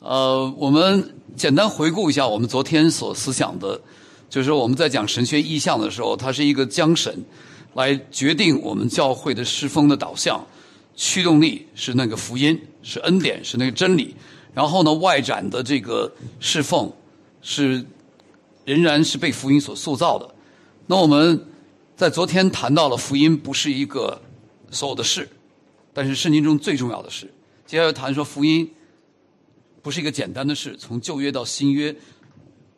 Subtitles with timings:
[0.00, 3.80] 呃，我们简单回顾一下我们昨天所思想的，
[4.28, 7.12] 就是我们在讲神学意象的时候，它是一个缰绳，
[7.74, 10.44] 来决定我们教会的施风的导向，
[10.94, 14.14] 驱动力是那个福音，是恩典，是那个真理。
[14.52, 16.92] 然后呢，外展的这个侍奉
[17.40, 17.84] 是
[18.64, 20.34] 仍然是被福音所塑造的。
[20.86, 21.42] 那我们
[21.96, 24.20] 在昨天谈到了福音不是一个
[24.70, 25.28] 所有的事，
[25.92, 27.32] 但是圣经中最重要的事。
[27.66, 28.70] 接下来谈说福音。
[29.86, 31.94] 不是一个简单的事，从旧约到新约，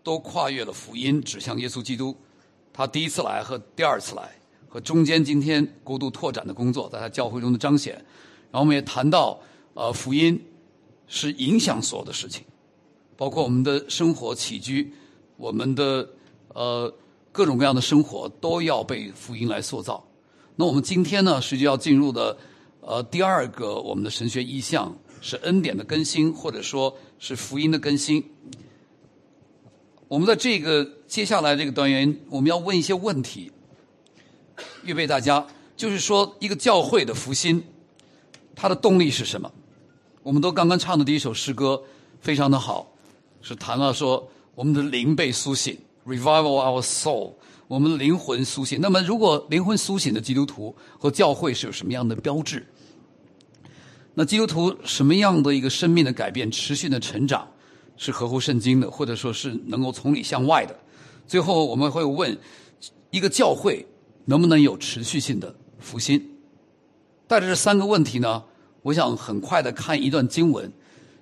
[0.02, 2.14] 都跨越了福音，指向耶稣基督。
[2.70, 4.30] 他第一次来和第二次来，
[4.68, 7.94] 和中间今天国度拓展的工作，在他教会中的彰显。
[8.50, 9.40] 然后我们也谈到，
[9.72, 10.38] 呃，福音
[11.06, 12.44] 是影响所有的事情，
[13.16, 14.92] 包括我们的生活起居，
[15.38, 16.06] 我们的
[16.48, 16.94] 呃
[17.32, 20.06] 各种各样的生活都要被福音来塑造。
[20.56, 22.36] 那我们今天呢，实际要进入的
[22.82, 24.94] 呃第二个我们的神学意向。
[25.20, 28.24] 是恩典的更新，或者说是福音的更新。
[30.08, 33.52] 我们在这个接下来这个单元，我们要问一些问题，
[34.84, 35.46] 预备大家。
[35.76, 37.62] 就是说，一个教会的复兴，
[38.56, 39.52] 它的动力是什么？
[40.24, 41.80] 我们都刚刚唱的第一首诗歌
[42.20, 42.90] 非常的好，
[43.40, 47.34] 是谈到说我们的灵被苏醒，revival our soul，
[47.68, 48.80] 我们灵魂苏醒。
[48.80, 52.66] 那么，如果灵魂苏醒的基督徒和教会是有什么样的标志？
[54.18, 57.46] 那基督徒什么样的一个生命的改变、持续的成长，
[57.96, 60.76] 是合乎圣经的，或者说是能够从里向外的？
[61.28, 62.36] 最后我们会问：
[63.12, 63.86] 一个教会
[64.24, 66.20] 能不能有持续性的复兴？
[67.28, 68.42] 带着这三个问题呢，
[68.82, 70.68] 我想很快的看一段经文，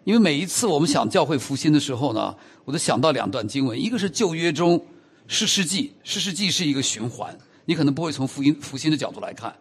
[0.04, 4.82] 因为每一次我们想教会复兴的时候呢，我都想到两段经文，一个是旧约中
[5.26, 7.36] 诗世纪，诗世纪是一个循环，
[7.66, 9.54] 你可能不会从福音复兴的角度来看。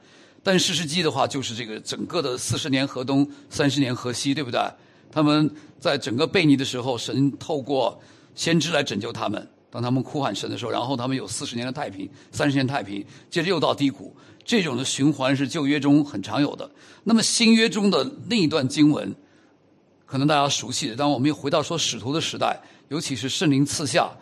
[0.45, 4.61] 但事实记的话，就是这个整个的四十年河东，三十年河西，对不对？
[5.11, 7.99] 他们在整个悖逆的时候，神透过
[8.35, 9.47] 先知来拯救他们。
[9.71, 14.15] 当他们哭喊神的时候，然后他们有四十年的太平，三十年太平，接着又到低谷。
[14.43, 16.69] 这种的循环是旧约中很常有的。
[17.05, 19.15] 那么新约中的另一段经文，
[20.05, 20.95] 可能大家熟悉的。
[20.95, 24.15] 当我们又回到说使徒的时代，尤其是圣灵赐下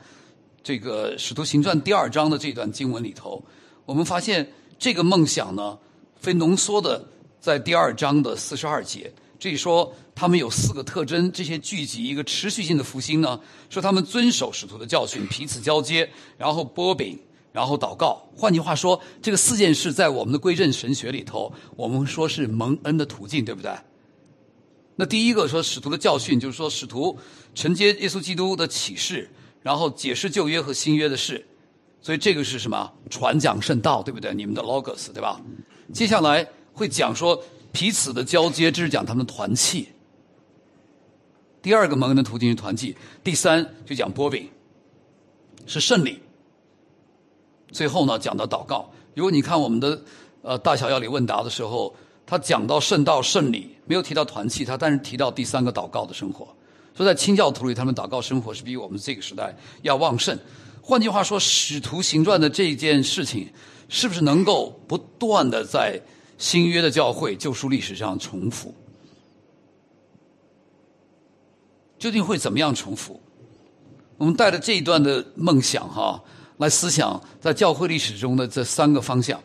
[0.64, 3.44] 这个使徒行传第二章的这段经文里头，
[3.86, 4.50] 我们发现
[4.80, 5.78] 这个梦想呢。
[6.23, 7.06] 非浓缩的，
[7.41, 13.38] 在第二章的四十二节，这里说他们有四个特征，这些聚集一个持续性的复兴呢。
[13.69, 17.19] 说他们遵守使徒的教训，彼此交接，然后波饼，
[17.51, 18.25] 然后祷告。
[18.38, 23.69] 换句话说，这个四件事在我们的归正神学里头，我们说是蒙恩的途径，对不对？
[24.95, 27.19] 那第一个说使徒的教训，就是说使徒
[27.53, 29.29] 承接耶稣基督的启示，
[29.61, 31.45] 然后解释旧约和新约的事。
[32.01, 32.90] 所以这个是什么？
[33.09, 34.34] 传讲圣道，对不对？
[34.34, 35.41] 你们的 logos，对吧？
[35.94, 39.88] 接下来会讲说彼此的交接，这是讲他们团契。
[41.62, 42.98] 第二个蒙恩的途径是团契。
[43.24, 44.50] 第三就讲波饼，
[45.66, 46.20] 是胜利。
[47.72, 48.92] 最后呢，讲到祷告。
[49.14, 50.02] 如果你看我们的
[50.42, 51.96] 呃大小要理问答的时候，
[52.26, 56.48] 他讲到圣道圣礼，没有提到团契，他但是提到第三个祷告的生活。
[56.96, 60.38] 所以在清教徒里，他们祷告生活是比我们这个时代要旺盛。
[60.82, 63.48] 换句话说，使徒行传的这一件事情，
[63.94, 66.02] 是不是能够不断的在
[66.40, 68.74] 新约的教会救赎历史上重复？
[72.00, 73.22] 究竟会怎么样重复？
[74.18, 76.20] 我们带着这一段的梦想哈，
[76.58, 79.40] 来思想在教会历史中的这三个方向。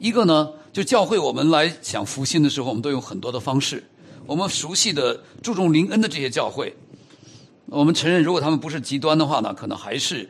[0.00, 3.84] 一个呢，就教会我们来想复兴的时候，我们都有很多的方式。
[4.26, 6.74] 我们熟悉的注重灵恩的这些教会，
[7.66, 10.28] 我们承认，如果他们不是极端的话呢，可能还是。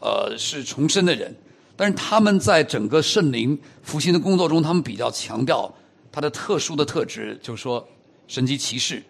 [0.00, 1.34] 呃，是重生的人，
[1.78, 5.72] 但是他们在整个圣灵复兴的工作中，他们比较强调
[6.10, 7.88] 他的特殊的特质，就是说
[8.26, 9.00] 神级骑士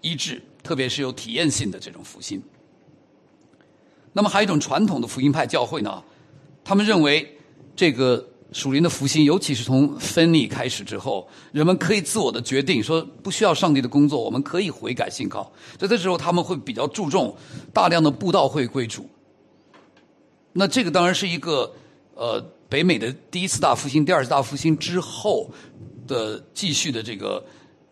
[0.00, 2.42] 医治，特别是有体验性的这种复兴。
[4.14, 6.02] 那么还有一种传统的福音派教会呢，
[6.64, 7.36] 他们认为
[7.76, 15.52] 这个属灵的复兴，尤其是从分离开始之后，人们可以自我的决定，说不需要上帝的工作，我们可以悔改信靠。
[15.76, 17.36] 在这时候，他们会比较注重
[17.70, 19.06] 大量的布道会归主。
[20.54, 21.72] 那这个当然是一个，
[22.22, 25.50] 呃，北美的第一次大复兴、第二次大复兴之后
[26.06, 27.44] 的继续的这个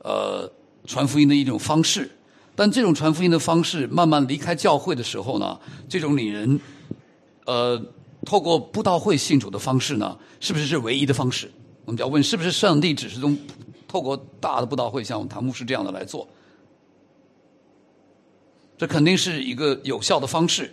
[0.04, 0.48] 呃
[0.86, 2.08] 传福音的一种方式。
[2.54, 6.60] 但这种传福音的方式慢慢离开教会的时候呢，这种领人
[7.44, 7.76] 呃
[8.24, 11.50] 透过布道会信主的方式呢，是不是是唯一的方式？
[11.84, 13.36] 我们就要问，是不是上帝只是从
[13.88, 16.28] 透过大的布道会，像谭牧师这样的来做？
[18.78, 20.72] 这肯定是一个有效的方式。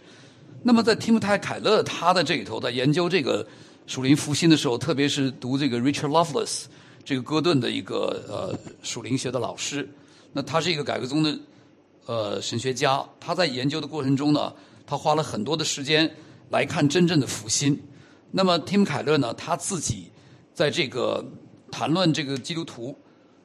[0.63, 3.47] 那么，在提姆泰·凯勒他的这里头，在研究这个
[3.85, 6.65] 属灵复兴的时候，特别是读这个 Richard Lovelace
[7.05, 9.87] 这个戈顿的一个呃属灵学的老师，
[10.33, 11.39] 那他是一个改革宗的
[12.05, 14.53] 呃神学家，他在研究的过程中呢，
[14.85, 16.13] 他花了很多的时间
[16.49, 17.81] 来看真正的福音。
[18.31, 20.11] 那么 Tim 凯勒呢，他自己
[20.53, 21.23] 在这个
[21.71, 22.93] 谈论这个基督徒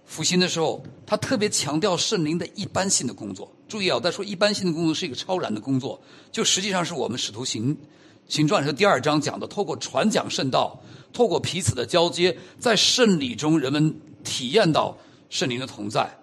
[0.05, 3.55] 复兴的时候，他特别强调圣灵的一般性的工作。
[3.73, 5.99] 注意啊，在说一般性的工作是一个超然的工作，
[6.31, 7.75] 就实际上是我们使徒行
[8.29, 10.79] 行传是第二章讲的，透过传讲圣道，
[11.11, 14.99] 透过彼此的交接，在圣礼中人们体验到
[15.31, 16.19] 圣灵的同在，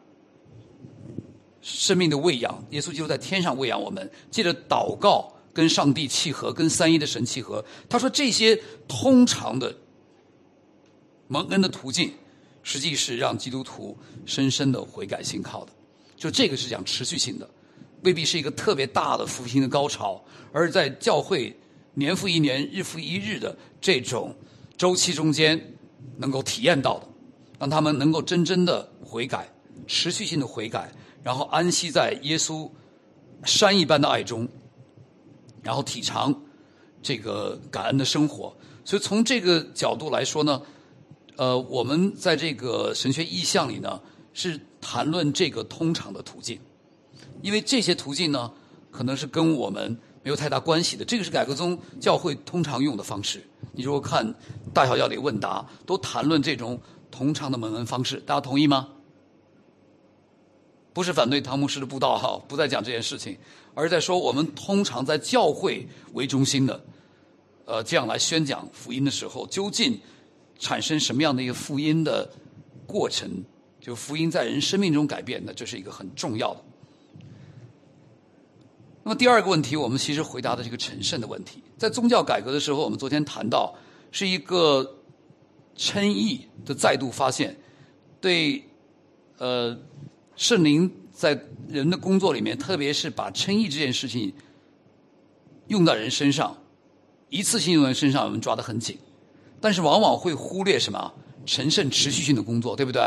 [1.60, 2.64] 生命的喂养。
[2.70, 7.66] 耶稣基督在天上喂养我们，借着祷告跟上帝契合，跟三一的神契合。
[7.90, 9.76] 他说这些通常的
[11.28, 12.14] 蒙恩的途径，
[12.62, 13.98] 实际是让基督徒
[14.28, 15.72] 深深的悔改信靠的。
[16.20, 17.50] 就这个是讲持续性的，
[18.04, 20.22] 未必是一个特别大的复兴的高潮，
[20.52, 21.58] 而在教会
[21.94, 24.36] 年复一年、日复一日的这种
[24.78, 25.78] 周期中间
[26.18, 27.08] 能够体验到的，
[27.58, 29.50] 让他们能够真正的悔改、
[29.88, 30.92] 持续性的悔改，
[31.24, 32.70] 然后安息在耶稣
[33.46, 34.46] 山一般的爱中，
[35.64, 36.38] 然后体尝
[37.02, 38.54] 这个感恩的生活。
[38.84, 40.62] 所以从这个角度来说呢，
[41.38, 44.02] 呃，我们在这个神学意象里呢
[44.34, 44.60] 是。
[44.82, 46.60] 谈论这个通常的途径，
[47.42, 48.52] 因为这些途径呢，
[48.92, 51.04] 可能是跟我们没有太大关系的。
[51.06, 53.44] 这个是改革宗教会通常用的方式。
[53.74, 54.34] 你如果看
[54.74, 56.80] 大小要理问答，都谈论这种
[57.12, 58.90] 通常的蒙恩方式，大家同意吗？
[60.92, 63.38] 不是反对唐牧师的布道哈，不再讲这件事情，
[63.74, 66.84] 而是在说我们通常在教会为中心的，
[67.66, 70.00] 呃，这样来宣讲福音的时候，究竟
[70.58, 72.30] 产生什么样的一个福音的
[72.88, 73.44] 过程？
[73.90, 76.64] 就福音在人生命中改变，那这是一个很重要的。
[79.02, 83.74] 那么第二个问题，我们其实回答的这个成圣的问题，在宗教改革的时候，我们昨天谈到
[84.12, 84.98] 是一个
[85.76, 87.58] 称义的再度发现，
[88.22, 88.64] 对
[89.40, 89.76] 呃
[90.36, 94.32] 圣灵在人的工作里面，特别是把称义这件事情
[95.66, 96.56] 用在人身上，
[97.30, 99.00] 一次性用在身上，我们抓得很紧，
[99.60, 101.12] 但是往往会忽略什么
[101.46, 103.02] 成圣持续性的工作，对不对？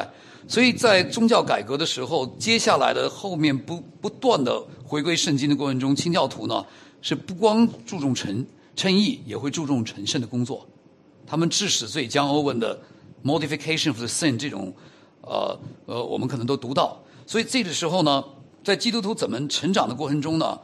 [0.49, 6.65] 所以在宗教改革的时候，接下来的后面不不断的回归圣经的过程中，清教徒呢
[7.01, 8.45] 是不光注重成
[8.75, 10.67] 称义，也会注重成圣的工作。
[11.25, 12.79] 他们致死罪将欧文的
[13.25, 14.75] modification of the sin” 这种，
[15.21, 17.01] 呃呃，我们可能都读到。
[17.25, 18.23] 所以这个时候呢，
[18.65, 20.59] 在基督徒怎么成长的过程中呢，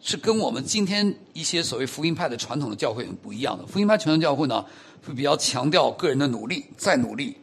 [0.00, 3.66] 是跟我们今天一些所谓福音派的传统的教会很不一样的。
[3.66, 4.64] 福音派传统教会呢，
[5.06, 7.36] 会比较强调个人的努力，再努力。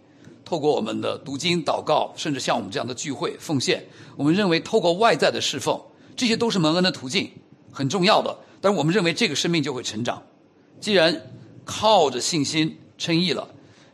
[0.44, 3.86] 透过我们的读经、祷告，甚至像我们这样的聚会奉献，
[4.18, 5.80] 我们认为透过外在的侍奉，
[6.16, 7.32] 这些都是蒙恩的途径，
[7.72, 8.38] 很重要的。
[8.60, 10.22] 但是我们认为这个生命就会成长。
[10.82, 11.22] 既然
[11.64, 13.48] 靠着信心称义了，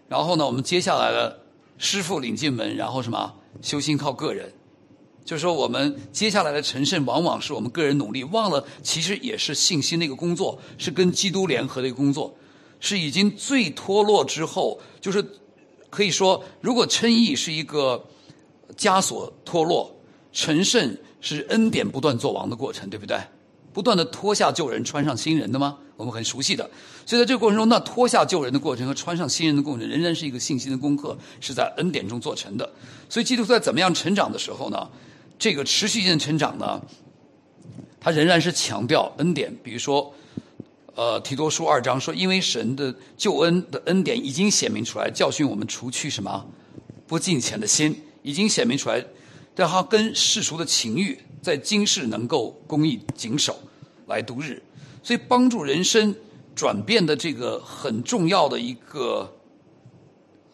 [0.08, 1.42] 然后呢，我们接下来的
[1.78, 4.52] 师傅领进门，然后什么修心靠个人，
[5.24, 12.34] 就是说我们接下来的成圣，往往是我们个人努力，忘了其实也是信心的一个工作，是跟基督联合的一个工作，
[12.79, 15.25] 是已经最脱落之后，就是。
[15.89, 18.06] 可以说，如果称义是一个
[18.75, 19.89] 枷锁脱落，
[20.33, 23.18] 成圣是恩典不断作王的过程，对不对？
[23.71, 25.77] 不断的脱下旧人，穿上新人的吗？
[25.95, 26.69] 我们很熟悉的。
[27.06, 32.69] 所以在这个过程中，那脱下旧人的过程和穿上新人的过程，仍然是一个信心的功课，是在恩典中做成的。
[33.09, 34.89] 所以基督在怎么样成长的时候呢？
[35.39, 36.81] 这个持续性的成长呢，
[37.97, 39.55] 他仍然是强调恩典。
[39.63, 40.13] 比如说。
[40.98, 46.44] 呃，提多书二章说，因为神的救恩的恩典已经显明出来，教训我们除去什么
[47.06, 49.06] 不敬虔的心，已经显明出来，
[49.56, 53.60] 让他跟世俗的情欲在今世能够公义谨守
[54.08, 54.60] 来度日，
[55.04, 56.16] 所以帮助人生
[56.56, 59.32] 转变的这个很重要的一个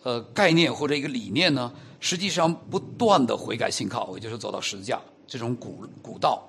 [0.04, 1.72] 呃概念或者一个理念呢，
[2.02, 6.44] 实际上不断的悔改信靠，也就是走到十字架这种古古道，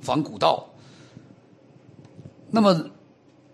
[0.00, 0.66] 仿古道，
[2.50, 2.90] 那么。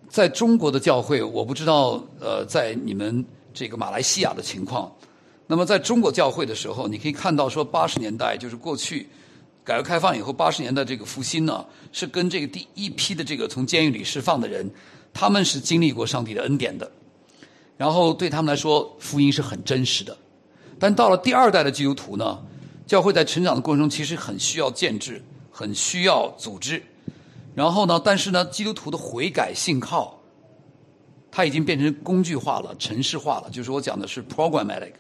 [0.09, 4.91] 在中国的教会，我不知道，呃，在你们这个马来西亚的情况。
[5.47, 9.09] 那么，在中国教会的时候，你可以看到说，八十年代就是过去
[9.65, 14.69] 改革开放以后，八十年代这个复兴呢，是跟这个第一批的这个从监狱里释放的人，
[15.13, 16.91] 他们是经历过上帝的恩典的，
[17.77, 20.17] 然后对他们来说，福音是很真实的。
[20.79, 22.39] 但到了第二代的基督徒呢，
[22.87, 26.83] 教会在成长的过程中，其实很需要建制，很需要组织。
[27.57, 27.99] 然后呢？
[28.05, 30.21] 但是呢，基督徒的悔改信靠，
[31.31, 33.49] 它已经变成工具化了、程式化了。
[33.49, 34.93] 就是我讲的是 programmatic。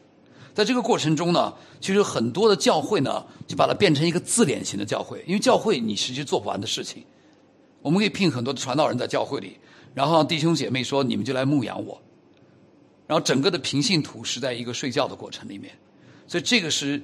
[0.54, 5.22] 在这个过程中呢，其实很多的教会呢，就把它变成一个自恋型的教会。
[5.26, 7.04] 因为教会你实际做不完的事情，
[7.82, 9.58] 我们可以聘很多的传道人在教会里，
[9.92, 12.00] 然后弟兄姐妹说你们就来牧养我，
[13.06, 15.74] 然后整个的平信徒是在一个睡觉的过程里面。
[16.26, 17.02] 所以这个是，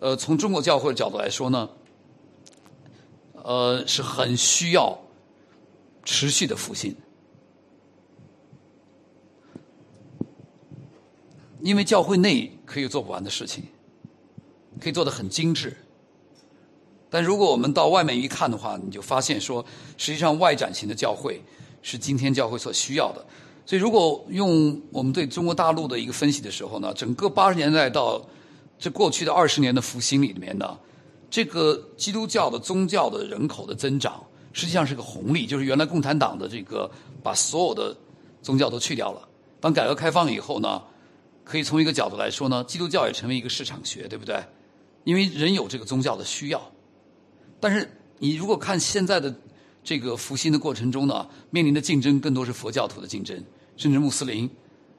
[0.00, 1.68] 呃，从中国教会的角度来说呢。
[3.44, 4.98] 呃，是很需要
[6.02, 6.96] 持续的复兴，
[11.60, 13.64] 因为教会内可以做不完的事情，
[14.80, 15.76] 可以做的很精致。
[17.10, 19.62] 但如果我们到外面一看的话，你就发现说，
[19.98, 21.42] 实际上外展型的教会
[21.82, 23.22] 是今天教会所需要的。
[23.66, 28.26] 所以，如果用我们对中国大陆的一个分析的时候呢，整个八十年代到
[28.78, 30.78] 这过去的二十年的复兴里面呢，
[31.34, 36.88] 这个基督教的宗教的人口的增长，实际上是个红利，就是原来共产党的这个
[37.24, 37.92] 把所有的
[38.40, 39.28] 宗教都去掉了。
[39.58, 40.80] 当改革开放以后呢，
[41.42, 44.40] 可以从一个角度来说呢，基督教也成为一个市场学，对不对？
[45.02, 46.70] 因为人有这个宗教的需要。
[47.58, 49.34] 但是你如果看现在的
[49.82, 53.36] 这个复兴的过程中呢，面临的竞争更多是佛教徒的竞争，
[53.76, 54.48] 甚至穆斯林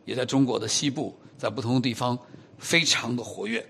[0.03, 2.19] 也在中国的西部，在不同的地方
[2.57, 3.65] 非常的活跃。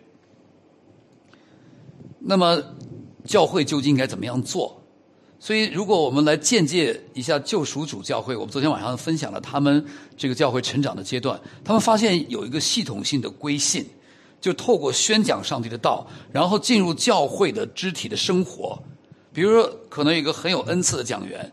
[2.27, 2.61] 那么
[3.23, 4.81] 教会究竟应该怎么样做？
[5.39, 9.85] 所以，如果我们来见解一下救赎主教会，我们昨天晚上分享了他们
[10.17, 13.85] 这个教会成长的阶段，他们发现有一个系统性的归信。
[14.41, 18.77] 就透过宣讲上帝的道，然后进入教会的肢体的生活。
[19.33, 21.51] 比如说，可能有一个很有恩赐的讲员，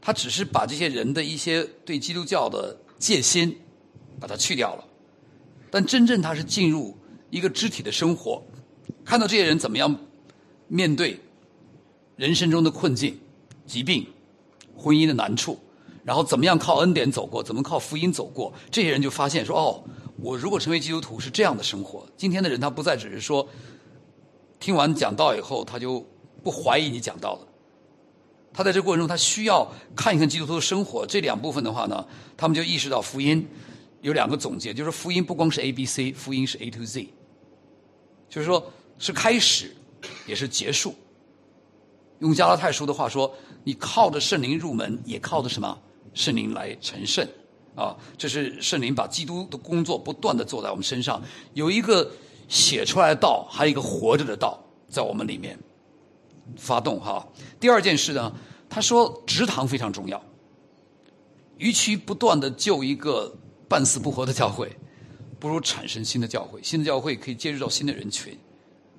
[0.00, 3.58] 他只是把这些人的一些对基督教的戒心
[4.20, 4.84] 把它去掉了，
[5.72, 6.96] 但真正他是进入
[7.30, 8.40] 一个肢体的生活，
[9.04, 9.96] 看到这些人怎么样
[10.68, 11.18] 面对
[12.16, 13.18] 人生中的困境、
[13.66, 14.06] 疾病、
[14.76, 15.58] 婚姻的难处，
[16.04, 19.82] 然后怎么样靠恩典走过，怎么靠福音走过，这些人就发现说：“哦。”
[20.22, 23.48] 我如果成为基督徒是这样的生活，今天的人他不再只是说
[24.58, 26.06] 听完讲道以后他就
[26.44, 27.48] 不怀疑你讲道了，
[28.52, 29.66] 他在这过程中他需要
[29.96, 31.06] 看一看基督徒的生活。
[31.06, 32.06] 这两部分的话呢，
[32.36, 33.48] 他们就意识到福音
[34.02, 37.08] 有两个总结，就是福音不光是 A B C，福音是 A to Z，
[38.28, 39.74] 就是说是开始
[40.26, 40.94] 也是结束。
[42.20, 45.76] 用加拉太书的话说，你靠着圣灵入门，也靠着什么
[46.14, 47.26] 圣灵来成圣。
[47.76, 51.22] 啊，这是圣灵把基督的工作不断的做在我们身上，
[51.54, 52.10] 有一个
[52.46, 55.58] 写出来的道，还有一个活着的道在我们里面
[56.58, 57.26] 发动哈。
[57.58, 58.34] 第二件事呢，
[58.68, 60.20] 他说职堂非常重要，
[61.56, 63.34] 与其不断的救一个
[63.66, 64.76] 半死不活的教会，
[65.38, 66.60] 不如产生新的教会。
[66.62, 68.36] 新的教会可以接触到新的人群。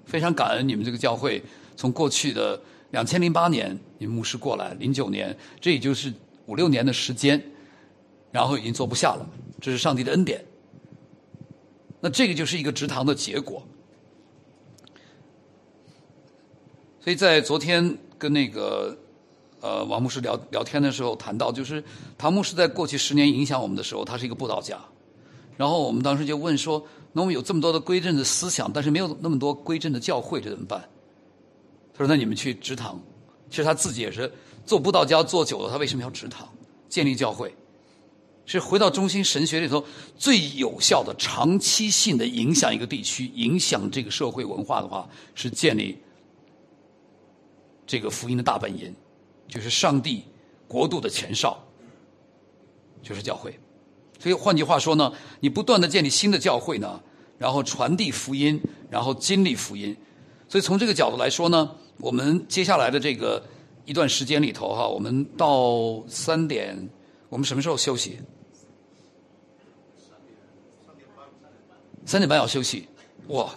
[0.05, 1.41] 非常感恩你们这个教会，
[1.75, 6.13] 从过去的两千零八年你们牧师过来，零九年，这也就是
[6.46, 7.41] 五六年的时间。
[8.34, 9.29] 然后已经坐不下了，
[9.60, 10.41] 这是上帝的恩典。
[12.00, 13.62] 那这个就是一个直堂的结果。
[17.01, 18.98] 所以在昨天跟那个
[19.60, 21.84] 呃王牧师聊聊天的时候，谈到就是
[22.17, 24.79] 唐牧师在过去十年影响我们的时候，他是一个布道家。
[25.58, 30.88] 然后我们当时就问说：，那我们有这么多的归正的思想，但是没有那么多归正的教会，这怎么办？
[31.94, 33.00] 他说：那你们去直堂。
[33.50, 34.32] 其实他自己也是
[34.65, 36.48] 做布道家做久了，他为什么要直堂
[36.88, 37.53] 建立教会？
[38.46, 39.86] 是回到中心神学里头
[40.18, 45.98] 最有效的、长期性的影响一个地区、影响这个社会文化的话，是建立
[47.86, 48.94] 这个福音的大本营，
[49.48, 50.24] 就是上帝
[50.68, 51.62] 国度的前哨，
[53.03, 53.58] 就是教会。
[54.22, 57.01] 所以换句话说呢，你不断的建立新的教会呢，
[57.40, 58.62] 然后传递福音，
[58.92, 59.98] 然后经历福音。
[60.48, 63.44] 所以从这个角度来说呢，我们接下来的这个
[63.86, 66.90] 一段时间里头哈，我们到三点。
[67.30, 68.20] 我们什么时候休息？
[72.06, 72.88] 三点半要休息。
[73.30, 73.50] 哇，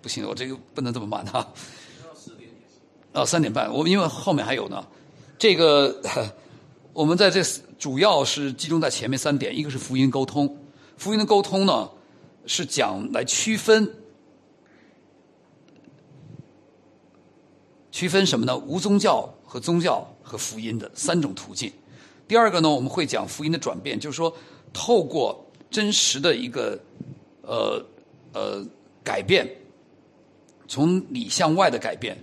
[0.00, 1.52] 不行，我这个不能这么慢哈。
[3.12, 4.86] 啊，三点半，我们因为后面还有呢。
[5.36, 6.00] 这个
[6.98, 7.40] 我们在这
[7.78, 10.58] 主要是集中在前面三点，一个是福音沟通。
[10.96, 11.88] 福音的沟通呢，
[12.44, 13.88] 是讲来区分
[17.92, 18.58] 区分什么呢？
[18.58, 21.72] 无宗教和宗教和福音的三种途径。
[22.26, 24.34] 第二个呢，我们会讲福音的转变，就是说，
[24.72, 26.76] 透过真实的一个
[27.42, 27.80] 呃
[28.32, 28.66] 呃
[29.04, 29.48] 改变，
[30.66, 32.18] 从里向外的改变，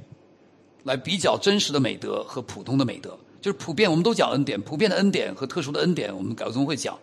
[0.84, 3.18] 来比较真实的美德和普通的美德。
[3.46, 6.98] 就是普遍，我们都讲恩典，普遍的恩典和特殊的恩典，我们改革宗会讲。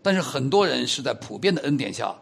[0.00, 2.16] 但是很多人是在普遍的恩典下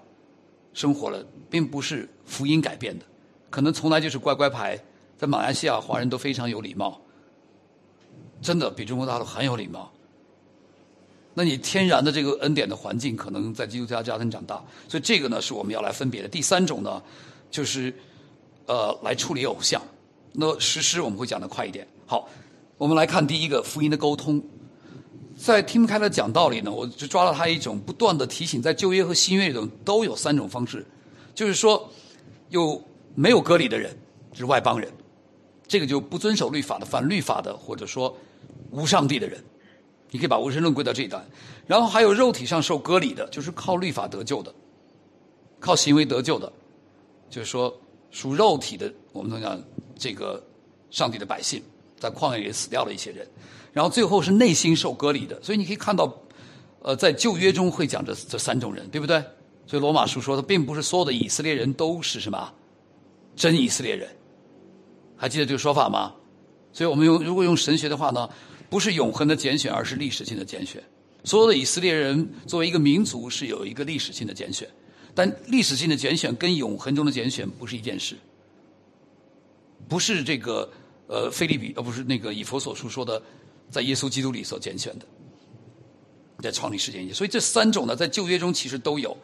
[0.72, 3.04] 生活了，并不是福音改变的，
[3.50, 4.82] 可能从来就是乖乖牌。
[5.18, 6.98] 在马来西亚，华人都非常有礼貌，
[8.40, 9.92] 真的比中国大陆很有礼貌。
[11.34, 16.28] 那你天然的这个恩典的环境，可能在基督教家庭长大，所以这个呢是我们要来分别的。
[16.28, 17.02] 第三种呢，
[17.50, 17.94] 就是
[18.64, 19.82] 呃来处理偶像。
[20.32, 21.86] 那实施我们会讲的快一点。
[22.06, 22.26] 好，
[22.78, 24.42] 我们来看第一个福音的沟通。
[25.36, 30.84] 在听不开的讲道理呢，我就抓了他一种不断的提醒，在旧约和新约里头都有三种方式，
[31.34, 31.90] 就是说
[32.48, 32.82] 有
[33.14, 33.94] 没有割礼的人，
[34.32, 34.90] 就是外邦人，
[35.66, 38.16] 这个就不遵守律法的、反律法的，或者说
[38.70, 39.42] 无上帝的人，
[40.10, 41.22] 你可以把无神论归到这一段。
[41.66, 44.54] 然后还有肉体上受割礼的，就是靠律法得救的，
[45.60, 46.50] 靠行为得救的，
[47.28, 47.74] 就是说
[48.10, 49.62] 属肉体的，我们讲
[49.98, 50.42] 这个
[50.90, 51.62] 上帝的百姓，
[51.98, 53.26] 在旷野里死掉的一些人。
[53.72, 56.10] 然后最后是内心受割礼的，所以你可以看到，
[56.80, 59.22] 呃，在旧约中会讲这这三种人，对不对？
[59.66, 62.54] 所以罗马书说，他并不是所有的以色列人都是什么
[63.34, 64.08] 真以色列人，
[65.16, 66.14] 还记得这个说法吗？
[66.72, 68.28] 所以我们用如果用神学的话呢，
[68.70, 70.82] 不是永恒的拣选，而是历史性的拣选。
[71.24, 74.68] 所有的以色列人作为一个民族是有一个历史性的拣选，
[75.14, 78.16] 但历史性的拣选跟永恒中的拣选不是一件事，
[79.88, 80.70] 不是这个
[81.06, 83.22] 呃，菲利比，而不是那个以佛所书说的。
[83.68, 85.04] 在耶稣基督里所拣选的，
[86.40, 89.16] 在创立世界所以这三种呢，在旧约中其实都有，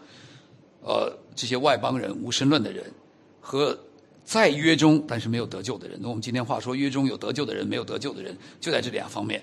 [0.80, 2.92] 呃，这些外邦人、无神论的人，
[3.40, 3.78] 和
[4.24, 5.96] 在约中但是没有得救的人。
[6.02, 9.40] 那我们今天话说，约中有得救的人，没有得救的人，就在这两方面。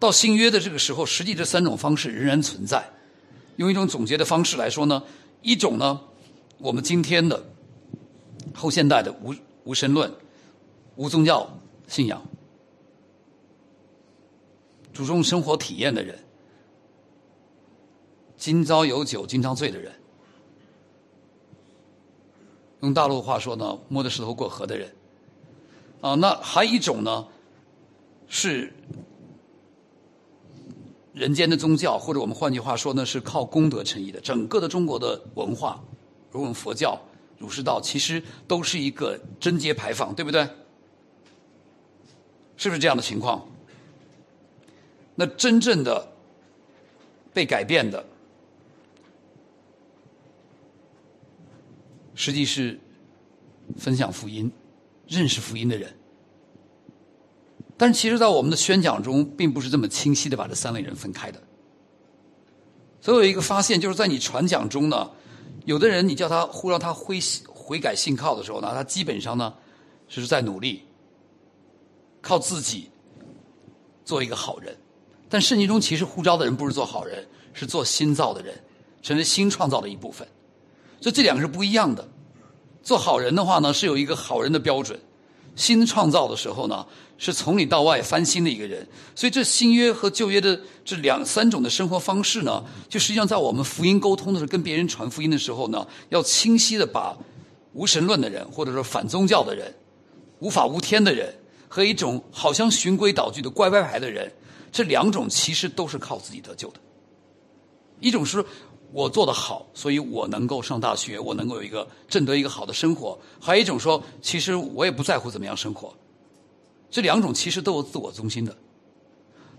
[0.00, 2.84] 到新约的这个时候，实际这三种方式仍然存在。
[3.58, 5.00] 用一种总结的方式来说呢，
[5.40, 6.00] 一种呢，
[6.58, 7.44] 我们今天的
[8.52, 10.12] 后现代的无无神论、
[10.96, 11.48] 无宗教
[11.86, 12.22] 信仰。
[14.92, 16.18] 注重生活体验的人，
[18.36, 19.90] 今朝有酒今朝醉的人，
[22.80, 24.94] 用大陆话说呢，摸着石头过河的人，
[26.02, 27.26] 啊，那还一种呢，
[28.28, 28.70] 是
[31.14, 34.20] 人间的宗教，或者我们换句话说呢，是靠功德成义的。
[34.20, 35.82] 整个的中国的文化，
[36.30, 37.00] 如果佛教、
[37.38, 40.46] 儒释道，其实都是一个贞节牌坊，对不对？
[42.62, 43.44] 是不是这样的情况？
[45.16, 46.12] 那真正的
[47.34, 48.06] 被改变的，
[52.14, 52.78] 实际是
[53.76, 54.48] 分享福音、
[55.08, 55.92] 认识福音的人。
[57.76, 61.42] 但是，其实，在我们的宣讲中，并不是这么清晰的把这三类人分开的。
[63.00, 65.10] 所以，有一个发现，就是在你传讲中呢，
[65.64, 69.52] 有的人你叫他呼让他悔悔改信靠的时候呢，他基本上呢
[70.06, 70.84] 是在努力，
[72.22, 72.88] 靠自己
[74.04, 74.74] 做一个好人。
[75.28, 78.54] 但圣经中其实呼召的人不是做好人，是做新造的人，
[79.02, 80.26] 成为新创造的一部分。
[81.00, 82.08] 所以这两个是不一样的。
[82.82, 84.98] 做好人的话呢，是有一个好人的标准；
[85.56, 88.86] 新创造的时候呢，是从里到外翻新的一个人。
[89.14, 97.16] 所以这新约和旧约的这两三种的生活方式呢，就实际上在我们福音沟通的时候，跟别人传福音的时候呢，要清晰的把
[97.72, 99.74] 无神论的人，或者说反宗教的人、
[100.40, 101.34] 无法无天的人，
[101.74, 104.30] 和一种好像循规蹈矩的乖乖牌的人。
[104.70, 106.80] 这两种其实都是靠自己得救的，
[107.98, 108.44] 一种是
[108.92, 115.94] 我做的好，所以我能够上大学，我能够有一个挣得一个好的生活；还有一种说，其实我也不在乎怎么样生活。
[116.90, 118.54] 这两种其实都有自我中心的。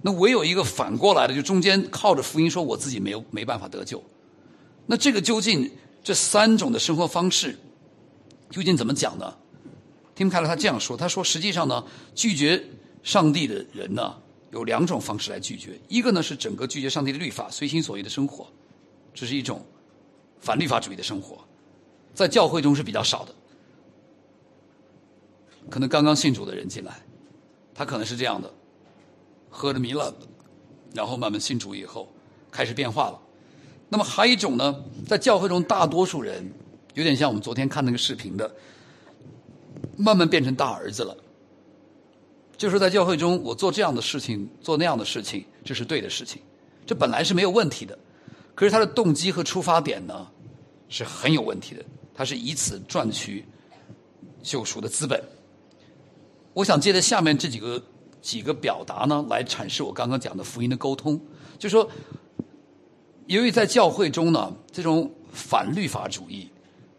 [0.03, 4.03] 那唯有一个反过来的，就中间靠着福音说我自己没有没办法得救。
[4.85, 5.71] 那这个究竟
[6.03, 7.57] 这三种的生活方式
[8.51, 9.35] 究竟怎么讲呢？
[10.15, 12.63] 听开了他这样说，他说实际上呢，拒绝
[13.03, 14.15] 上帝的人呢。
[14.51, 18.47] 有两种方式来拒绝，一个呢是整个拒绝上帝的律法，随心所欲的生活，
[19.11, 19.65] 这是一种
[20.39, 21.43] 反律法主义的生活，
[22.13, 23.33] 在教会中是比较少的，
[25.71, 27.01] 可能刚刚信主的人进来，
[27.73, 28.53] 他可能是这样的，
[29.49, 30.13] 喝着迷了，
[30.93, 32.07] 然后慢慢信主以后
[32.51, 33.19] 开始变化了。
[33.89, 36.47] 那么还有一种呢，在教会中大多数人
[36.93, 38.55] 有点像我们昨天看那个视频的，
[39.97, 41.15] 慢慢变成大儿子了。
[42.55, 46.41] 就是在教会中，我做这样的事情，做那样的事情，这是对的事情，
[46.85, 47.97] 这本来是没有问题的。
[48.55, 50.27] 可是他的动机和出发点呢，
[50.87, 51.83] 是很有问题的。
[52.13, 53.43] 他是以此赚取
[54.43, 55.21] 救赎的资本。
[56.53, 57.81] 我想借着下面这几个
[58.21, 61.19] 几个表达呢，来阐释我刚刚讲的福音的沟通。
[61.57, 61.89] 就说，
[63.25, 66.47] 由于在教会中呢，这种反律法主义，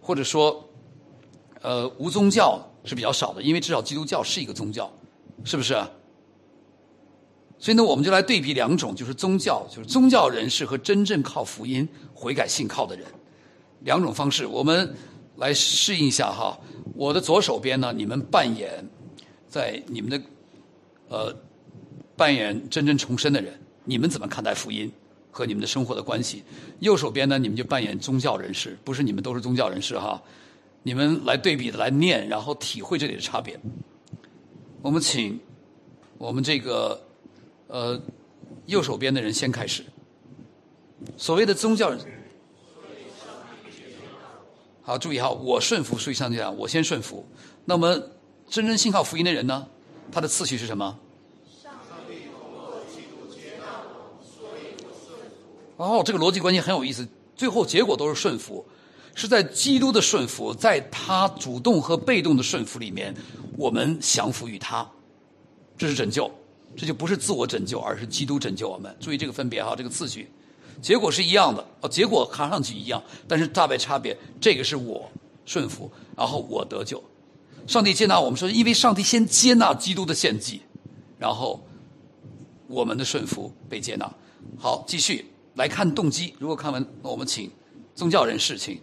[0.01, 0.68] 或者说，
[1.62, 4.90] 呃，无宗教是比较少的，因为至少基督教是一个宗教。
[5.47, 5.75] 是不是？
[7.59, 13.05] 所以呢，我们就来对比两种，就是宗教，就是宗教人士和真正靠福音悔改信靠的人，
[13.81, 14.94] 两种方式，我们
[15.37, 16.59] 来适应一下哈。
[16.94, 18.88] 我的左手边呢，你们扮演
[19.49, 20.23] 在你们的
[21.09, 21.37] 呃
[22.16, 23.53] 扮演真正重生的人，
[23.85, 24.90] 你们怎么看待福音
[25.31, 26.42] 和你们的生活的关系？
[26.79, 30.23] 右手边呢，你们就扮演宗教人士，不是你们都是宗教人士哈，
[30.87, 33.59] 你们来对比的来念，然后体会这里的差别。
[34.83, 35.40] 我们请
[36.18, 37.03] 我们这个
[37.68, 37.99] 呃
[38.66, 39.83] 右手边的人先开始。
[41.16, 41.97] 所谓的宗教，
[44.83, 47.27] 好注意哈，我顺服，所以上帝讲，我先顺服。
[47.64, 47.99] 那么
[48.47, 49.66] 真正信靠福音的人呢，
[50.12, 50.99] 他的次序是什么？
[55.79, 58.64] 哦，这个逻辑关系很有意思，最后结果都是顺服，
[59.14, 63.14] 是在基督的顺服，在他主动和被动的顺服里面，
[63.57, 64.88] 我们降服于他，
[65.79, 66.31] 这是拯救，
[66.77, 68.94] 这就不是自我拯救，而是基督拯救我们。
[68.98, 70.29] 注意这个分别哈，这个次序，
[70.83, 75.09] 结果是一样的哦，结果看上去一样，但是大别差别，这个是我
[75.44, 77.03] 顺服，然后我得救，
[77.66, 80.62] 上帝接纳我们说，因为上帝先接纳基督的献祭，
[81.18, 81.64] 然后
[82.66, 84.12] 我们的顺服被接纳。
[84.59, 85.27] 好，继续。
[85.55, 87.48] 来看动机，如果看完，我们请
[87.94, 88.81] 宗教人士请。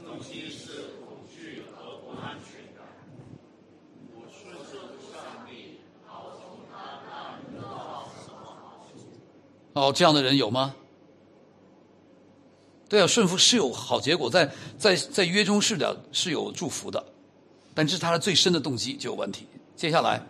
[0.00, 2.84] 动机是恐惧和不安全感。
[4.12, 4.80] 我顺从
[5.12, 6.74] 上帝，好从他
[7.06, 9.06] 那得到什么好处？
[9.72, 10.74] 哦，这样的人有吗？
[12.88, 17.04] 对啊，顺服是有好结果，在在在约中是的，是有祝福的，
[17.72, 19.46] 但这是他的最深的动机就有问题。
[19.76, 20.20] 接下来。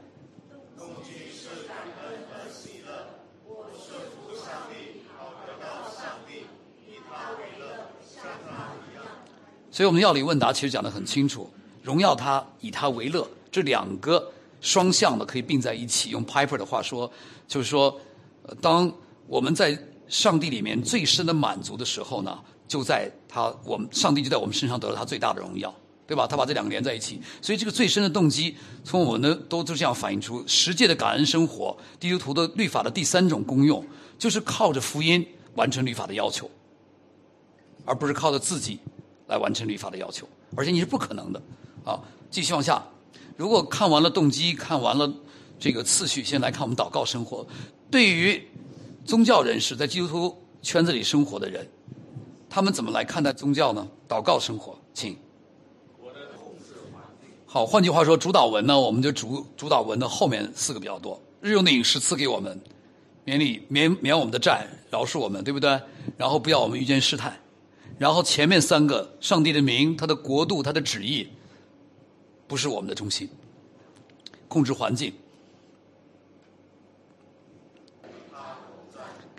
[9.73, 11.49] 所以，我们要理问答其实讲的很清楚，
[11.83, 16.11] 荣耀他，以他为乐，这两个双向的可以并在一起。
[16.11, 17.11] 用 Piper 的话说，
[17.49, 17.99] 就是说，
[18.61, 18.93] 当
[19.31, 25.73] 我们在上帝里面最深的满足的时候呢，就在他，我们上帝就在我们身上得了他最大的荣耀，
[26.05, 26.27] 对吧？
[26.27, 33.87] 他把这两个连在一起，所以这个最深的动机，从我们的都都这样反映出十诫的感恩生活，基督徒的律法的第三种功用，
[34.19, 36.51] 就是靠着福音完成律法的要求，
[37.85, 38.81] 而不是靠着自己。
[39.29, 41.41] 来完成律法的要求，而且你是不可能的，
[41.85, 42.03] 啊！
[42.33, 42.85] 继续往下，
[43.37, 45.09] 如果看完了动机，看完了
[45.57, 47.47] 这个次序，先来看我们祷告生活。
[47.93, 48.45] 对于
[49.11, 51.69] 宗教人士，在基督徒圈子里生活的人，
[52.49, 53.85] 他们怎么来看待宗教呢？
[54.09, 55.17] 祷告生活，请。
[55.99, 56.75] 我的控制
[57.45, 61.21] 好，换句话说，主导文呢，我们就主主导文的后面四个比较多。
[61.41, 62.57] 日用的饮食赐给我们，
[63.25, 65.81] 免你免免我们的债，饶恕我们，对不对？
[66.17, 67.37] 然后不要我们遇见试探。
[67.99, 71.27] 然后前面三个，上帝的名、他的国度、他的旨意，
[72.47, 73.29] 不是我们的中心。
[74.47, 75.13] 控制环境，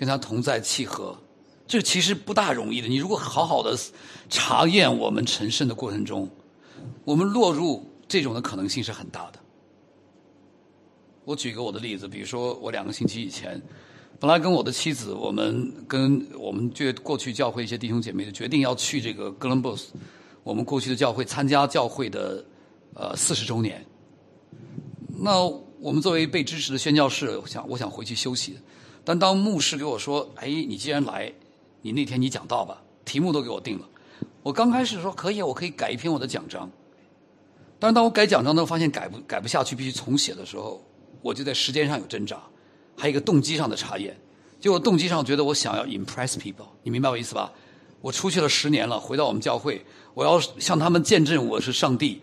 [0.02, 1.16] 跟他同在契合，
[1.68, 2.88] 这其实不大容易的。
[2.88, 3.78] 你如果好好的
[4.32, 6.28] 查验我们成圣的过程中，
[7.06, 9.40] 我们落入这种的可能性是很大的。
[11.24, 13.62] 我举个我的例子，比如说我两个星期以前。
[14.20, 19.94] 本来跟我的妻子，我们跟我们就过去教会一些弟兄姐妹就决定要去这个哥伦布斯，
[20.44, 22.44] 我们过去的教会参加教会的
[22.94, 23.84] 呃四十周年。
[25.08, 25.44] 那
[25.80, 28.58] 我们作为被支持的宣教士，我想我想回去休息。
[29.04, 31.34] 但当牧师给我说：“哎，你既然来，
[31.82, 33.88] 你那天你讲道吧，题目都给我定了。”
[34.44, 36.70] 我刚开始说可以，我可以改一篇我的讲章。
[37.80, 40.84] 但是当我改讲章的时候，发现改不改不下去，必须重写的时候，
[41.22, 42.42] 我就在时间上有挣扎。
[42.96, 44.16] 还有一个动机上的查验，
[44.60, 47.52] 就我动机上觉得我想要 impress people，你明白我意思吧？
[48.02, 49.84] 我出去了十年了，回到我们教会，
[50.14, 52.22] 我要向他们见证我是上帝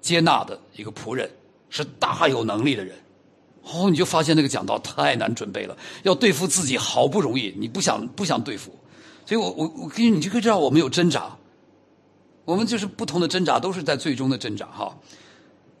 [0.00, 1.30] 接纳的一个仆人，
[1.68, 2.96] 是大有能力的人。
[3.62, 8.72] 哦，你就发现那个讲道太难准备了，要对付自己好不容易，你不想不想对付，
[9.26, 11.36] 所以我我我跟你你就可以知道我们有挣扎，
[12.44, 14.96] 我们就是不同的挣扎，都是在最终的挣扎哈。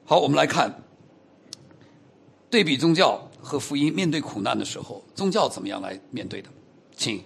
[0.04, 0.82] 好，我们来看
[2.50, 3.26] 对比宗教。
[3.42, 6.50] 和福音面对苦难的时候，宗教怎么样来面对的？
[6.94, 7.24] 请。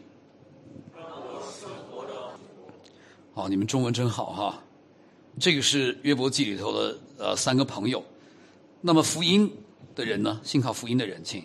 [3.34, 4.62] 好，你们中文真好哈。
[5.40, 8.00] 这个是约伯记里头的呃三个朋友。
[8.80, 9.52] 那么福音
[9.94, 10.40] 的人呢？
[10.42, 11.44] 信靠福音的人，请。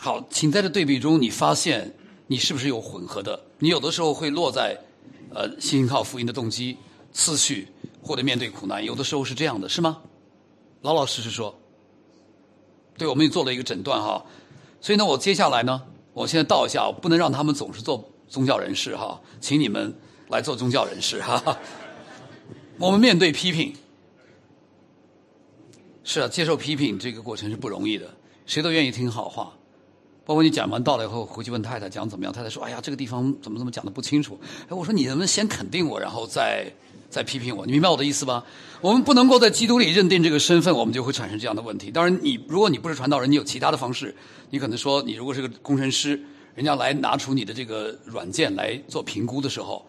[0.00, 1.94] 好，请在这对比中，你发现
[2.26, 3.40] 你是不是有混合的？
[3.58, 4.78] 你有的时候会落在
[5.34, 6.76] 呃信靠福音的动机
[7.12, 7.68] 次序，
[8.02, 10.02] 或者面对苦难，有的时候是这样的，是吗？
[10.82, 11.58] 老老实实说。
[12.96, 14.24] 对，我们也做了一个诊断哈，
[14.80, 15.82] 所以呢，我接下来呢，
[16.12, 19.94] 我现在倒一下，我不能让他们总是做宗教人士哈，请你们
[20.28, 21.58] 来做宗教人士哈。
[22.78, 23.74] 我们面对批评，
[26.08, 28.08] 是啊，接受批评这个过程是不容易的，
[28.46, 29.52] 谁都愿意听好话，
[30.24, 34.38] 包括你讲完道了以后，回去问太太讲怎么样，太太说，哎呀，这个地方怎么怎么讲的不清楚，
[34.68, 36.72] 哎，我说你能不能先肯定我，然后再。
[37.08, 38.44] 再批评我，你明白我的意思吧？
[38.80, 41.88] 我们不能够在基督里认定这个身份，我们就会产生这样的问题。
[41.88, 44.14] 当然，你如果你不是传道人，你有其他的方式，
[44.50, 46.20] 你可能说，你如果是个工程师，
[46.56, 49.86] 人家来拿出你的这个软件来做评估的时候，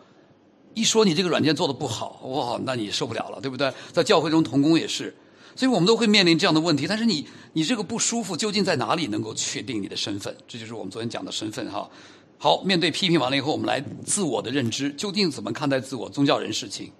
[0.75, 3.73] 一说你这个软件做的不好，哇，那你受不了了，对不对？
[3.91, 5.13] 在教会中同工也是，
[5.55, 6.86] 所以我们都会面临这样的问题。
[6.88, 9.07] 但是你你这个不舒服究竟在哪里？
[9.07, 10.36] 能够确定你的身份？
[10.47, 11.89] 这就是我们昨天讲的身份哈。
[12.38, 16.10] 好，面对批评完了以后，我们来自我的认知，究竟怎么看待自我？
[16.10, 16.91] 宗教人事情。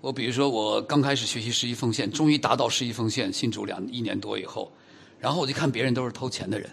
[0.00, 4.72] 我比如说，我刚开始学习十一奉献，终于达到十一奉献，信主两一年多以后，
[5.18, 6.68] 然后我就看别人都是偷钱的人，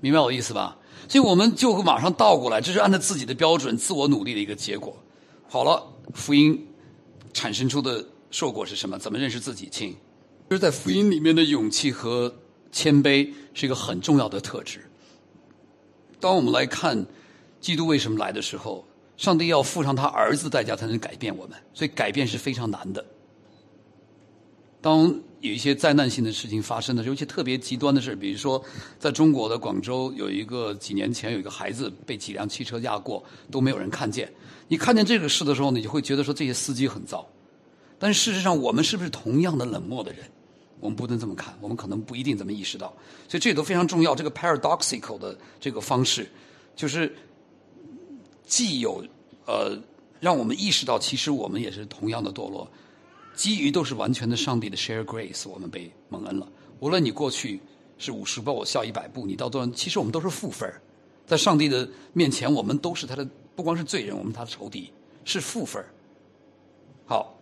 [0.00, 0.78] 明白我意思吧？
[1.06, 4.96] 所以我们就会马上倒过来，这是按照自己的标准、自我努力的一个结果。
[5.48, 6.66] 好了，福音
[7.32, 8.98] 产生出的硕果是什么？
[8.98, 9.68] 怎么认识自己？
[9.70, 9.96] 亲，
[10.50, 12.34] 就是在福音里面的勇气和
[12.70, 14.80] 谦卑是一个很重要的特质。
[16.20, 17.06] 当我们来看
[17.60, 18.84] 基督为什么来的时候。
[19.18, 23.04] 上帝要付上他儿子代价才能改变我们，所以改变是非常难的。
[24.80, 25.08] 当
[25.40, 28.64] 有一些灾难性的事情发生的时候，尤其特别极端的事，比如说
[28.96, 34.32] 在中国的广州有一个几年前有一个孩子被几辆汽车压过，都没有人看见。
[34.68, 37.28] 你看见这个事的时候，你就会觉得说这些司机很糟。
[37.98, 40.24] 但事实上，我们是不是同样的冷漠的人？
[40.80, 42.94] 我们不能这么看，我们可能不一定这么意识到。
[43.28, 44.14] 所以这都非常重要。
[44.14, 46.28] 这个 paradoxical 的这个方式，
[46.74, 47.14] 就是。
[48.50, 49.04] 既有
[49.44, 49.78] 呃，
[50.20, 52.66] 让我们意识到，其实我们也是同样的堕落，
[53.34, 56.50] 基于都是完全的上帝的 share grace，我们被蒙恩了。
[56.80, 57.60] 无论你过去
[57.98, 60.72] 是五十步，我笑一百步，你到多，其实我们都是负分
[61.26, 64.90] 在上帝的面前，我们都是他的，不光是罪人，我们他的仇敌
[65.26, 65.84] 是负分
[67.04, 67.37] 好，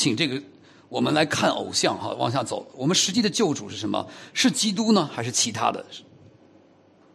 [0.00, 0.42] 请这个
[0.88, 2.66] 我们来看偶像哈，往下走。
[2.74, 4.08] 我们实际的救主是什么？
[4.32, 5.84] 是基督呢，还是其他的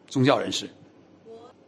[0.07, 0.69] 宗教人士？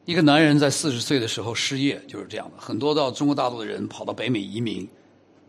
[0.05, 2.61] 一个男人在四十岁的时候失业，就是这样的。
[2.61, 4.87] 很多到中国大陆的人跑到北美移民，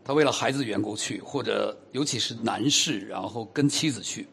[0.02, 4.26] 他为了孩子的缘故去，或者尤其是男士，然后跟妻子去。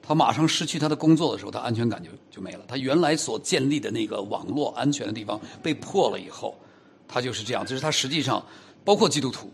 [0.00, 2.64] 他马上失去他的工作的时候，他安全感就就没了。
[2.66, 6.56] 他原来所建立的那个网络安全的地方被破了以后，
[7.06, 7.66] 他就是这样。
[7.66, 8.42] 这是他实际上
[8.82, 9.52] 包括基督徒，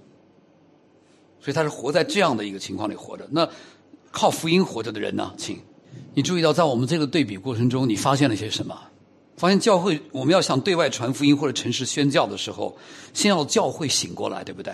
[1.42, 3.28] 所以他是活在这样的一个情况里活着。
[3.32, 3.46] 那
[4.10, 5.34] 靠福音活着的人呢？
[5.36, 5.58] 请
[6.14, 8.78] 你注意到，在我们这个对比过程中，你发现了些什么？
[9.36, 12.76] 发现教会，我们要想对外传福音或者诚实宣教的时候，
[13.12, 14.72] 先要教会醒过来，对不对？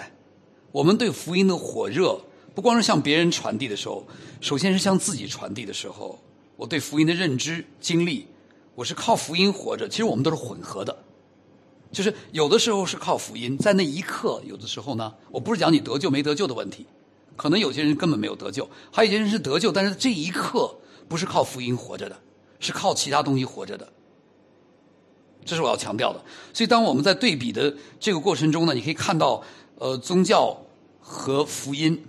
[0.71, 2.21] 我们对福音的火热，
[2.55, 4.07] 不光是向别人传递的时候，
[4.41, 6.19] 首先是向自己传递的时候，
[6.57, 8.27] 我对福音的认知、经历，
[8.75, 9.89] 我是靠福音活着。
[9.89, 11.05] 其实我们都是混合的，
[11.91, 16.87] 就是有的时候是靠福音，在那一刻；有的时候呢，我不是讲你得救没得救的问题，
[17.37, 20.77] 可能有些人根本没有得救，还有些人是得救，但是这一刻
[21.09, 22.17] 不是靠福音活着的，
[22.61, 23.89] 是靠其他东西活着的。
[25.45, 26.23] 这是我要强调的。
[26.53, 29.43] 所以，当我们在对比的这个过程中呢，你可以看到，
[29.77, 30.55] 呃，宗教
[31.01, 32.05] 和福音。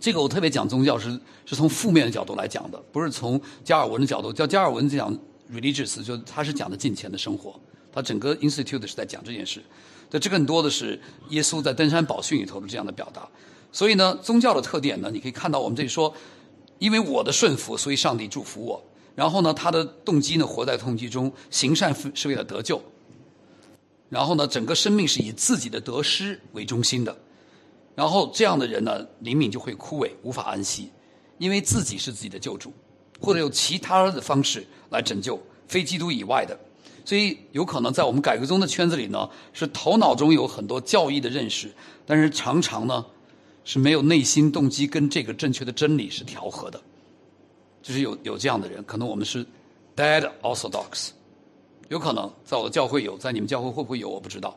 [0.00, 4.32] 这个我特别讲宗教是是从负面的角度来讲的，不是从加尔文的角度。
[4.32, 5.14] 叫加尔文讲
[5.52, 7.54] religious，就他是讲的金钱的生活。
[7.92, 9.62] 他整个 institute 是在讲这件事。
[10.10, 11.00] 这这更多的是
[11.30, 13.28] 耶稣在登山宝训里头的这样的表达。
[13.70, 16.14] 所以呢，宗教的特点呢，你可以看到我们这里说，
[16.78, 18.82] 因为我的顺服，所以上帝祝福我。
[19.14, 22.82] 然后呢，他的动机呢，活在动机中，行善是为了得救。
[24.10, 27.16] 然后呢，整个生命是以自己的得失为中心的。
[27.94, 30.90] 然后这样的人呢，灵敏就会枯萎，无法安息，
[31.38, 32.70] 因为自己是自己的救主，
[33.20, 36.58] 或者有其他的方式来拯救非基督以外的。
[37.04, 41.72] 所以有可能在我们改革中的圈子里呢，是头脑中有很多教义的认识，
[42.06, 43.04] 但是常常呢，
[43.64, 46.80] 是没有内心动机跟这个正确的真理是调和的。
[47.82, 49.44] 就是有有这样的人，可能我们是
[49.96, 51.10] dead orthodox，
[51.88, 54.08] 有可能在我的教会有，在你们教会会不会有？
[54.08, 54.56] 我不知道。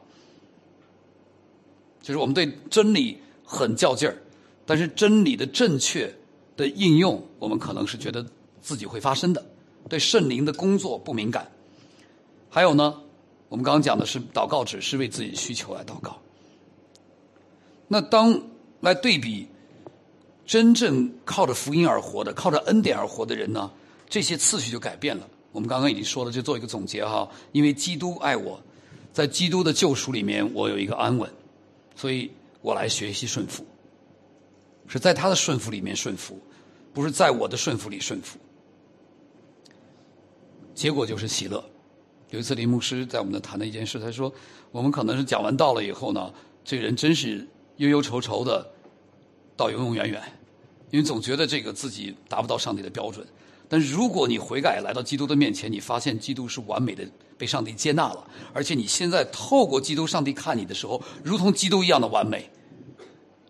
[2.01, 4.15] 就是我们对真理很较劲儿，
[4.63, 6.13] 但是真理的正确
[6.55, 8.23] 的应用，我们可能是觉得
[8.61, 9.43] 自己会发生的。
[9.89, 11.49] 对圣灵的工作不敏感。
[12.55, 13.01] 还有呢，
[13.49, 16.21] 我们刚刚讲的是祷告只是为自己需求来祷告。
[17.89, 18.41] 那当
[18.79, 19.49] 来对比。
[20.45, 23.71] 真正靠着福音而活的，靠着恩典而活的人呢？
[24.07, 25.27] 这些次序就改变了。
[25.51, 27.27] 我们刚刚已经说了，就做一个总结哈。
[27.51, 28.61] 因为基督爱我，
[29.11, 31.27] 在基督的救赎里面，我有一个安稳，
[31.95, 33.65] 所以我来学习顺服，
[34.87, 36.39] 是在他的顺服里面顺服，
[36.93, 38.37] 不是在我的顺服里顺服。
[40.75, 41.61] 结果就是喜乐。
[42.35, 44.31] 有一次林牧师在我们那谈的一件事，他说：
[44.73, 46.33] 我们可能是讲完道了以后呢，
[46.65, 48.71] 这个人真是忧忧愁愁的。
[49.57, 50.21] 到永永远远，
[50.91, 53.25] 因为总觉得这个自己达不到上帝的标准。
[53.69, 62.49] 但如果你悔改来到基督的面前，你发现基督是完美的，被上帝接纳了，而且你现在透过基督，上帝看你的时候，如同基督一样的完美，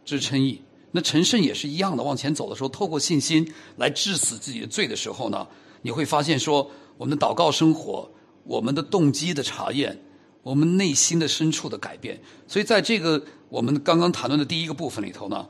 [0.05, 0.61] 这是称义。
[0.91, 5.47] 那陈胜也是一样的，往前走的时候，透过信心来致死自己的罪的时候呢，
[5.81, 6.69] 你会发现说，
[6.99, 8.07] 我们的祷告生活，
[8.45, 9.99] 我们的动机的查验，
[10.41, 12.21] 我们内心的深处的改变。
[12.47, 15.49] 所以在这个我们刚刚谈论的第一个部分里头呢。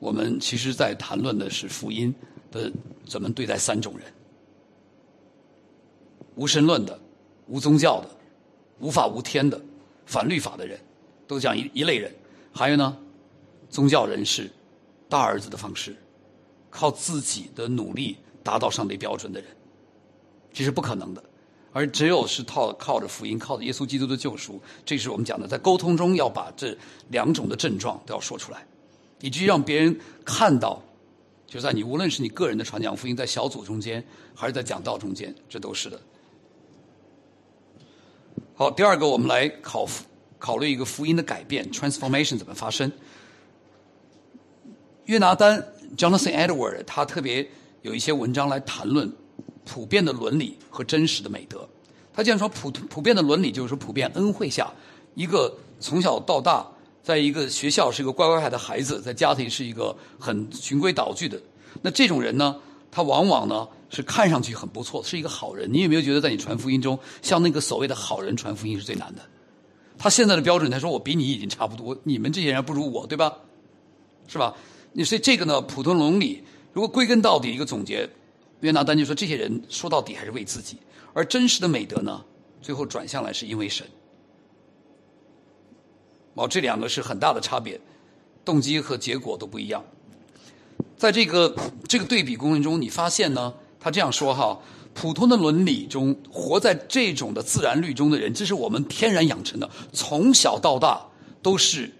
[0.00, 2.14] 我们其实在谈论的是福音
[2.52, 2.72] 的
[3.04, 4.06] 怎么对待三种人：
[6.36, 6.96] 无神论的、
[7.48, 8.08] 无宗教的、
[8.78, 9.60] 无法无天的、
[10.06, 10.78] 反律法的人。
[11.26, 12.14] 都讲一一类人。
[12.52, 12.96] 还有呢，
[13.68, 14.48] 宗教人士，
[15.08, 15.96] 大儿子的方式，
[16.70, 19.50] 靠自己的努力达到上帝标准的人，
[20.52, 21.22] 这是不可能的。
[21.72, 26.76] 而只有是靠靠着福音，靠着耶稣基督的救赎，这是我们讲的，在沟通中要把这
[27.10, 28.66] 两种的症状都要说出来，
[29.20, 30.82] 以及让别人看到，
[31.46, 34.04] 就在你无论是你个人的传讲福音，在小组中间，
[34.34, 36.00] 还是在讲道中间，这都是的。
[38.54, 39.86] 好，第二个，我们来考
[40.38, 42.90] 考虑一个福音的改变 （transformation） 怎么发生。
[45.04, 45.64] 约拿丹
[45.96, 47.48] （Jonathan Edward） 他特别
[47.82, 49.12] 有一些文章来谈论。
[49.68, 51.68] 普遍的伦理和真实的美德，
[52.14, 54.72] 他既然说普普遍的伦理，就是说普遍恩惠下，
[55.14, 56.66] 一个从小到大，
[57.02, 61.38] 在一个学校是一个乖乖牌的孩子，在家庭是一个很循规蹈矩的，
[61.82, 62.56] 那这种人呢，
[62.90, 65.70] 他往往呢是看上去很不错，是一个好人。
[65.70, 69.20] 你有没有觉得，在你传福音中，像那个所谓的好人传福音是最难的？
[69.98, 73.36] 他现在的标准，他说我比你已经差不多，你们这些人不如我，对吧？
[74.28, 74.54] 是吧？
[74.92, 78.08] 你所以这个呢，普通伦理，如果归根到底一个总结。
[78.60, 80.78] 约拿丹就说：“这些人说到底还是为自己，
[81.12, 82.24] 而真实的美德呢，
[82.60, 83.86] 最后转向来是因为神。
[86.34, 87.80] 哦，这两个是很大的差别，
[88.44, 89.84] 动机和结果都不一样。
[90.96, 91.54] 在这个
[91.86, 94.60] 这个对比过程中，你发现呢，他这样说哈：
[94.92, 101.06] 普通的伦理中，活在这种的自然律中的人，这是我们天然养成的，从小到大
[101.40, 101.92] 都是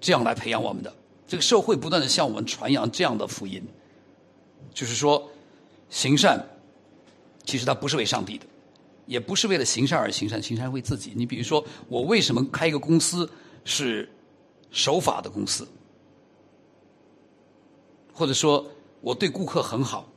[0.00, 0.92] 这样来培养我们的。
[1.28, 3.62] 这个社会不断的向我们传扬这样的福音，
[4.74, 5.30] 就是说。”
[5.88, 6.44] 行善，
[7.44, 8.46] 其实它不是为上帝的，
[9.06, 11.12] 也不是为了行善而行善，行善为自己。
[11.14, 13.30] 你比如说，我为什么开一个公司
[13.64, 14.08] 是
[14.70, 15.66] 守法的公司，
[18.12, 18.66] 或者说
[19.00, 20.08] 我对顾客很好，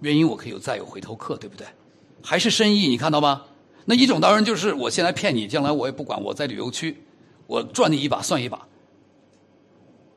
[0.00, 1.66] 原因我可以有再有回头客，对不对？
[2.22, 3.44] 还是生意，你看到吗？
[3.84, 7.04] 那一种当然就是我先来骗你，将来我也不管，我在旅游区，
[7.46, 8.66] 我赚你一把算一把。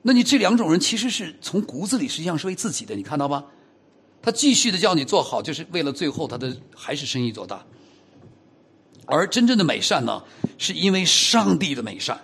[0.02, 3.46] 那你这两种人其实是从骨子里实际上是为自己的，你看到吗？
[4.22, 7.66] 他继续的叫你做好，就是为了最后他的还是生意做大。
[9.06, 10.24] 而真正的美善呢，
[10.58, 12.20] 是因为上帝的美善，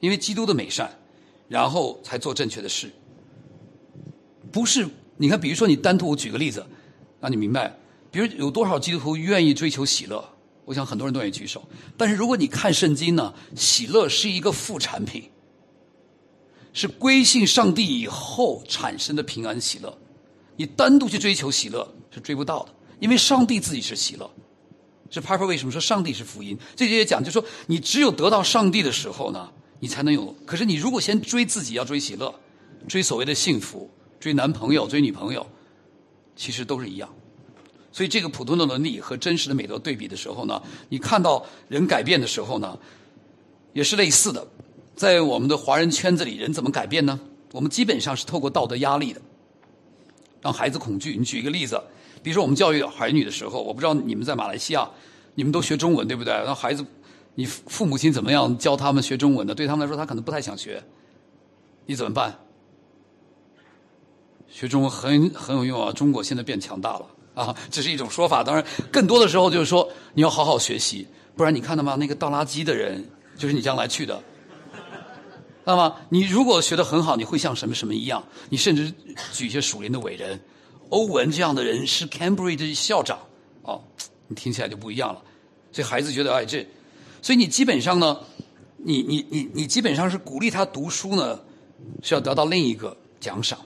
[0.00, 0.98] 因为基督的美善，
[1.48, 2.92] 然后才做正确的事。
[4.52, 6.64] 不是，你看，比如说你单独举个例子，
[7.20, 7.76] 让你明白，
[8.12, 10.24] 比如有多少基督徒愿意追求喜乐？
[10.66, 11.66] 我想很多人都愿意举手。
[11.96, 15.30] 但是如果你看圣经呢，喜乐是一个副产品，
[16.72, 19.98] 是归信上帝以后产生的平安喜乐。
[20.56, 22.68] 你单独去追求喜乐是追不到的，
[23.00, 24.30] 因为上帝自己是喜乐。
[25.10, 26.58] 是 Piper 为什么说上帝是福音？
[26.74, 30.34] 这些讲就说，你只有得到上帝的时候呢，你才能有。
[30.44, 32.34] 可是你如果先追自己，要追喜乐，
[32.88, 33.88] 追所谓的幸福，
[34.18, 35.46] 追男朋友，追女朋友，
[36.34, 37.08] 其实都是一样。
[37.92, 42.76] 所以这个普通的伦理和真实的美德对比的时候呢，你看到人改变的时候呢，
[43.72, 44.44] 也是类似的。
[44.96, 47.20] 在我们的华人圈子里，人怎么改变呢？
[47.52, 49.20] 我们基本上是透过道德压力的。
[50.44, 51.16] 让孩子恐惧。
[51.18, 51.80] 你举一个例子，
[52.22, 54.88] 比如说我们教育儿女的时候，我不知道你们在马来西亚，
[55.34, 56.34] 你们都学中文对不对？
[56.44, 56.84] 让孩子，
[57.34, 59.54] 你父母亲怎么样教他们学中文的？
[59.54, 60.80] 对他们来说，他可能不太想学。
[61.86, 62.38] 你怎么办？
[64.48, 65.90] 学中文很很有用啊！
[65.92, 68.44] 中国现在变强大了啊，这是一种说法。
[68.44, 71.96] 当然，更多的时候就是说你要好好学习，不然你看到吗？
[71.96, 73.04] 那个倒垃圾的人
[73.36, 74.22] 就是你将来去的。
[75.66, 78.22] 那么，你如果学得很好，你会像什么什么一样？
[78.50, 78.92] 你甚至
[79.32, 80.38] 举一些属灵的伟人，
[80.90, 83.18] 欧文这样的人是 Cambridge 的校长，
[83.62, 83.82] 哦，
[84.28, 85.22] 你听起来就不一样了。
[85.72, 86.66] 所以孩子觉得，哎，这，
[87.22, 88.20] 所以你基本上呢，
[88.76, 91.40] 你你你你基本上是鼓励他读书呢，
[92.02, 93.58] 是要得到另一个奖赏。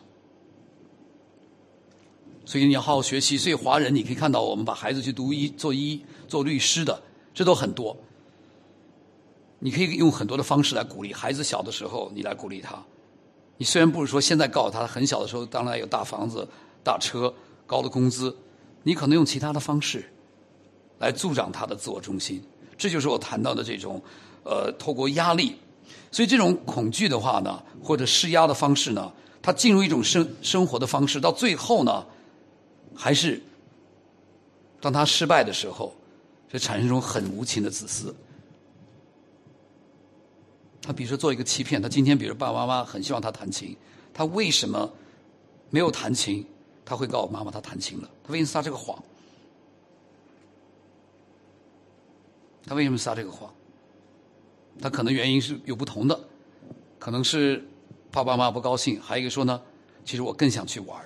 [2.44, 3.36] 所以你要好好学习。
[3.36, 7.02] 所以华人你可以看到，我们把孩子去读医、做医、做律师的，
[7.34, 7.96] 这都很多。
[9.58, 11.42] 你可以用很多的方式来鼓励孩子。
[11.42, 12.82] 小的时候，你来鼓励他。
[13.56, 16.46] 你虽然不是说现在告诉他，很小的时候当然有大房子、
[16.84, 17.32] 大车、
[17.66, 18.36] 高的工资，
[18.84, 20.08] 你可能用其他的方式
[20.98, 22.42] 来助长他的自我中心。
[22.76, 24.00] 这就是我谈到的这种，
[24.44, 25.56] 呃，透过压力。
[26.12, 32.06] 所以这种恐惧的话呢，或者施压的方式呢，他进入一种生生活的方式，到最后呢，
[32.94, 33.42] 还是
[34.80, 35.92] 当他失败的时候，
[36.48, 38.14] 就产生一种很无情的自私。
[40.88, 43.76] 他比如说做一个欺骗，他今天比如爸爸妈妈很希望他弹琴，
[44.14, 44.90] 他为什么
[45.68, 46.42] 没有弹琴？
[46.82, 48.08] 他会告诉妈妈他弹琴了。
[48.24, 48.98] 他为什么撒这个谎？
[52.64, 53.52] 他为什么撒这个谎？
[54.80, 56.18] 他可能原因是有不同的，
[56.98, 57.62] 可能是
[58.10, 59.60] 爸爸妈妈不高兴，还有一个说呢，
[60.06, 60.98] 其实我更想去玩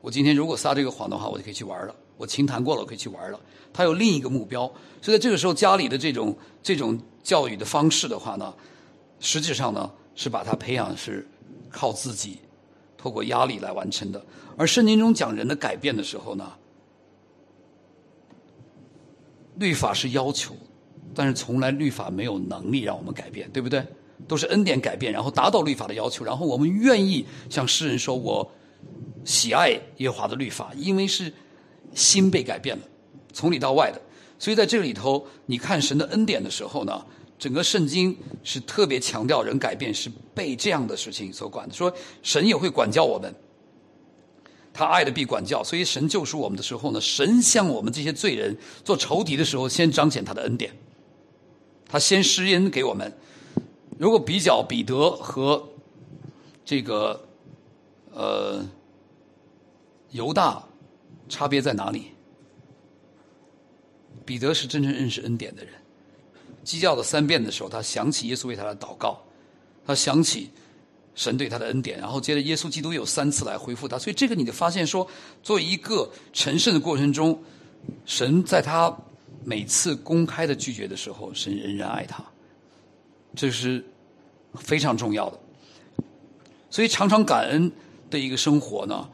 [0.00, 1.94] 我今天如果撒这个谎的话，我就可以去玩了。
[2.16, 3.38] 我琴弹过了，我可以去玩了。
[3.72, 4.66] 他有另一个目标，
[5.00, 8.52] 所以在这个时候，家里的这种这种教育的方式的话呢，
[9.22, 11.26] 实际上呢是把他培养是
[11.70, 12.40] 靠自己，
[12.98, 14.22] 透过压力来完成的。
[14.58, 16.52] 而圣经中讲人的改变的时候呢，
[19.56, 20.54] 律法是要求，
[21.14, 23.82] 但是从来律法没有能力让我们改变，对不对？
[24.28, 28.52] 都是恩典改变，然后达到律法的要求，然后我们愿意向世人说：“我
[29.24, 31.32] 喜爱耶和华的律法，因为是
[31.94, 32.82] 心被改变了，
[33.32, 34.00] 从里到外的。”
[34.38, 37.04] 所以在这里头，你看神的恩典的时候呢，
[37.42, 43.34] 整个圣经是特别强调人改变是被这样的事情所管的，说神也会管教我们，
[44.72, 45.60] 他爱的必管教。
[45.64, 50.72] 所以神救赎我们的时候呢，神向我们这些罪人做仇敌的时候，先彰显他的恩典，
[51.88, 53.12] 他先施恩给我们。
[53.98, 55.68] 如果比较彼得和
[56.64, 57.26] 这个
[58.12, 58.64] 呃
[60.12, 60.64] 犹大，
[61.28, 62.12] 差别在哪里？
[64.24, 65.74] 彼得是真正认识恩典的人，
[66.64, 69.20] 鸡叫的三遍的时候，他想起耶稣为他的祷告，
[69.86, 70.50] 他想起
[71.14, 75.06] 神对他的恩典，然后接着耶稣基督有三次来回复他，所以这个你就发现说，
[75.42, 77.42] 作为一个成圣的过程中，
[78.06, 78.96] 神在他
[79.44, 82.24] 每次公开的拒绝的时候，神仍然爱他。
[83.34, 83.82] 这是
[84.54, 85.40] 非常重要的，
[86.70, 87.72] 所以常常感恩
[88.10, 89.08] 的一个生活呢，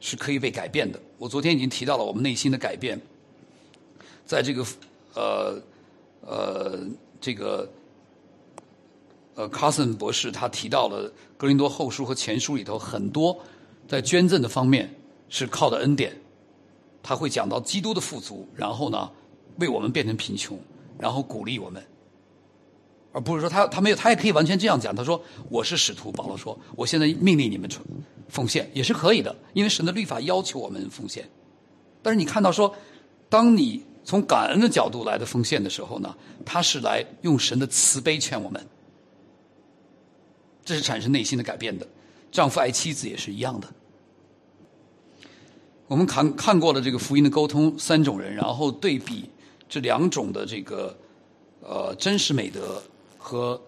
[0.00, 1.00] 是可以被改变的。
[1.18, 3.00] 我昨天已经提到了我们内心的改变，
[4.24, 4.64] 在这个
[5.14, 5.60] 呃
[6.26, 6.78] 呃
[7.20, 7.68] 这个
[9.34, 13.38] 呃卡森博士他提到了格林多后书和前书里头很多
[13.86, 14.94] 在捐赠的方面
[15.28, 16.16] 是靠的恩典，
[17.02, 19.10] 他会讲到基督的富足，然后呢
[19.58, 20.58] 为我们变成贫穷，
[20.98, 21.82] 然后鼓励我们。
[23.12, 27.70] 而不是说他他没有他也可以完全这样讲，他说我是使徒，保罗说我现在命令你们
[28.28, 31.28] 奉献也是可以的，因为神的律法要求我们奉献。
[32.02, 32.74] 但是你看到说，
[33.28, 38.64] 当你从感恩的角度来的奉献的时候呢，他是来用神的慈悲劝我们，
[40.64, 41.86] 这是产生内心的改变的。
[42.30, 43.68] 丈夫爱妻子也是一样的。
[45.86, 49.28] 我们看看过了这个福音的沟通三种人，然后对比
[49.68, 50.96] 这两种的这个
[51.60, 52.82] 呃真实美德。
[53.26, 53.58] 和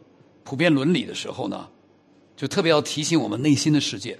[0.45, 1.66] 普遍伦理的时候呢，
[2.37, 4.18] 就特别要提醒我们内心的世界，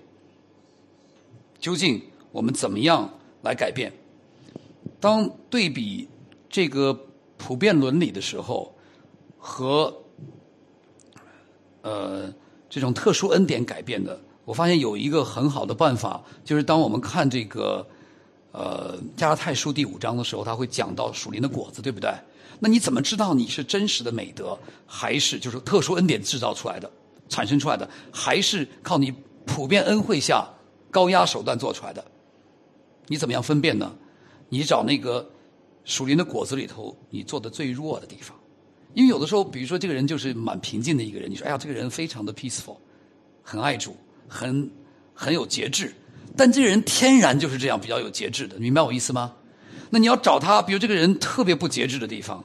[1.61, 2.01] 究竟
[2.33, 3.13] 我们怎么样
[3.43, 3.93] 来改变？
[5.01, 6.09] 当对比
[6.49, 6.99] 这个
[7.37, 8.75] 普遍伦理的时候，
[9.39, 9.95] 和
[11.83, 12.33] 呃
[12.69, 17.87] 这种特殊恩典改变的，我发现有一个很好的办法，就是当我们看这个
[18.53, 22.11] 呃加拉太书第五章的时候，他会讲到属灵的果子，对不对？
[22.59, 26.91] 那你怎么知道你是真实的美德，还是就是特殊恩典制造出来的、
[27.29, 29.13] 产生出来的，还是靠你
[29.45, 30.49] 普遍恩惠下
[30.91, 32.03] 高压手段做出来的？
[33.09, 33.95] 你怎么样分辨呢？
[34.49, 35.29] 你找那个
[35.85, 38.37] 属灵的果子里头，你做的最弱的地方。
[38.95, 42.77] 因为有的时候，比如说这个人就是蛮平静的一个人，你说哎呀，这个人非常的 peaceful，
[43.43, 43.95] 很爱主，
[44.27, 44.71] 很
[45.13, 45.95] 很有节制，
[46.37, 49.35] 但这个人天然就是这样比较有节制的，明白我意思吗？
[49.91, 52.43] 那你要找他，比如这个人特别不节制的地方，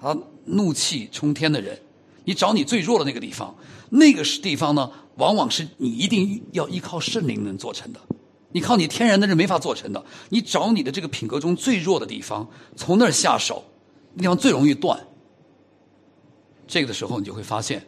[0.00, 0.16] 他
[0.46, 1.78] 怒气冲天的人，
[2.24, 3.56] 你找你最弱的那个地方，
[3.90, 8.00] 那个是地方呢，往往是你一定要依靠圣灵能做成的，
[8.54, 10.04] 你靠你天然的是没法做成的。
[10.28, 13.64] 你找你的这个品格中最弱的地方，从那儿下手，
[14.14, 15.08] 那地方最容易断。
[16.68, 17.84] 这个的时候，你就会发现，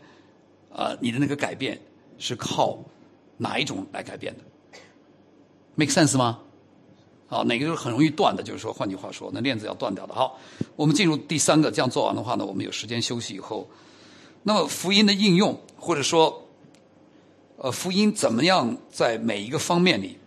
[0.74, 1.80] 啊，你的那个改变
[2.18, 2.76] 是靠
[3.36, 4.40] 哪一种来改变的
[5.76, 6.40] ？make sense 吗？
[7.28, 8.42] 好，哪个就是很容易断的？
[8.42, 10.12] 就是说，换句话说，那链子要断掉的。
[10.12, 10.36] 好，
[10.74, 13.70] 我们进入第三个，这样做完的话呢，我们有时间休息以后，
[14.42, 16.48] 那么福音的应用，或者说，
[17.58, 20.18] 呃，福音怎么样在每一个方面里，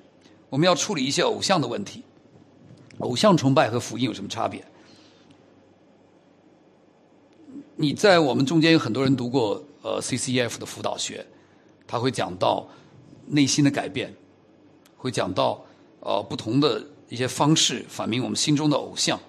[0.49, 2.03] 我们要处理一些偶像的问题。
[2.99, 4.65] 偶像崇拜和福音有什么差别？
[7.75, 11.25] 你在我们中间有很多人读过呃 CCF 的辅导学，
[11.87, 12.67] 他会讲到
[13.27, 14.13] 内心的改变，
[14.97, 15.65] 会讲到。
[16.01, 19.19] 呃，不同的一些方式反映我们心中的偶像。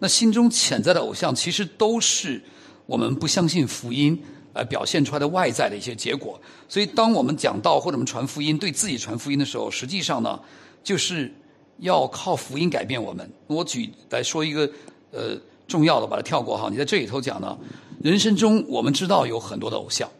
[0.00, 2.42] 那心中潜在的偶像，其实都是
[2.86, 4.20] 我们不相信福音
[4.58, 6.40] 来表现出来的外在的一些结果。
[6.68, 10.38] 所以，当我们讲道或者我们传福音，对自己传福音的时候，实际上呢，
[10.82, 11.32] 就是
[11.78, 13.30] 要靠福音改变我们。
[13.46, 14.70] 我举来说一个
[15.12, 15.36] 呃
[15.66, 16.68] 重要的，把它跳过哈。
[16.70, 17.56] 你在这里头讲呢，
[18.02, 20.10] 人生中我们知道有很多的偶像，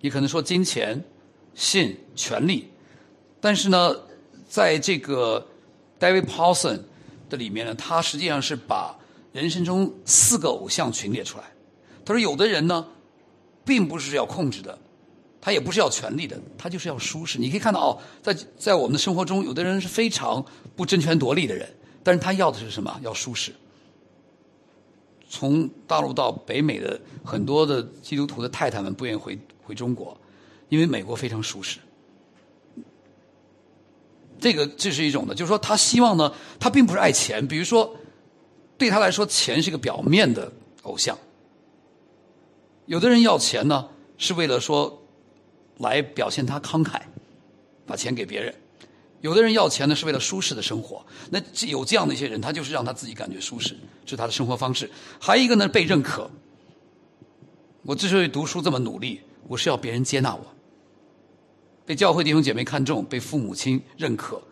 [0.00, 1.02] 你可能说金钱、
[1.54, 2.68] 性、权力，
[3.40, 3.96] 但是呢。
[4.48, 5.44] 在这个
[5.98, 6.78] David Paulson
[7.28, 8.96] 的里面呢，他实际上是把
[9.32, 11.44] 人生中四个偶像群列出来。
[12.04, 12.86] 他说，有的人呢，
[13.66, 14.78] 并不是要控制的，
[15.40, 17.38] 他也不是要权力的，他就是要舒适。
[17.38, 20.42] 你可以看到哦，在在我们的生活中，有的人是非常
[20.76, 21.68] 不争权夺利的人，
[22.04, 22.98] 但是他要的是什么？
[23.02, 23.52] 要舒适。
[25.28, 30.16] 从大陆到北美的很多的基督徒的太太们不愿意回回中国，
[30.68, 31.80] 因为美国非常舒适。
[34.38, 37.96] 这个这是一种的，就是说他希望呢，他并不是爱钱，比如说
[38.78, 40.52] 对他来说，钱是个表面的
[40.82, 41.18] 偶像。
[42.86, 45.02] 有的人要钱呢，是为了说
[45.78, 47.00] 来表现他慷慨，
[47.84, 48.52] 把钱给别人；
[49.20, 51.04] 有的人要钱呢，是为了舒适的生活。
[51.30, 54.90] 那有这样的一些人，他就是让他自己感觉舒适，这是他的生活方式。
[55.20, 56.30] 还有一个呢，被认可。
[57.82, 60.44] 我之所以读书这么努力，我是要别人接纳我，
[61.84, 64.42] 被教会弟兄姐妹看重，被父母亲认可，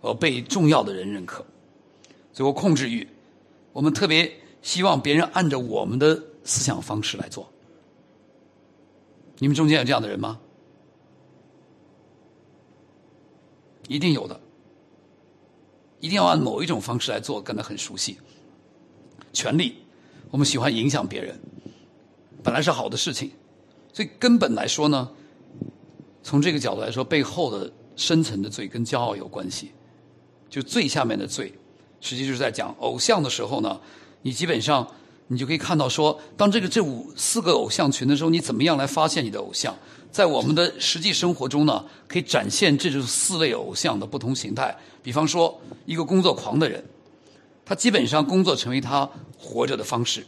[0.00, 1.44] 呃，被重要的人认可。
[2.32, 3.06] 最后控制欲，
[3.72, 6.14] 我们特别希望别人按照我们的
[6.44, 7.51] 思想方式来做。
[9.42, 10.38] 你们中间有这样的人吗？
[13.88, 14.40] 一定有的，
[15.98, 18.18] 一定要按某一种方式来做，跟他很熟悉。
[19.32, 19.78] 权力，
[20.30, 21.36] 我们喜欢影响别人，
[22.40, 23.32] 本来是好的事情，
[23.92, 25.10] 所以根本来说呢，
[26.22, 29.72] 从这个角度来说，背后的深层的罪跟骄傲有关系。
[30.48, 31.52] 就最下面的罪，
[32.00, 33.80] 实际就是在讲偶像的时候呢，
[34.22, 34.86] 你基本上。
[35.28, 39.74] 你就可以看到，说当这个这五四个偶像群的时候，你怎么样来发现你的偶像？
[40.10, 44.76] 在我们的实际生活中呢，可以展现这种四类偶像的不同形态。
[45.02, 46.84] 比方说，一个工作狂的人，
[47.64, 49.08] 他基本上工作成为他
[49.38, 50.26] 活着的方式，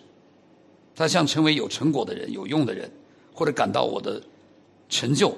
[0.97, 2.91] 他想成为有成果的人、有用的人，
[3.35, 4.23] 或者感到我的
[4.89, 5.37] 成就。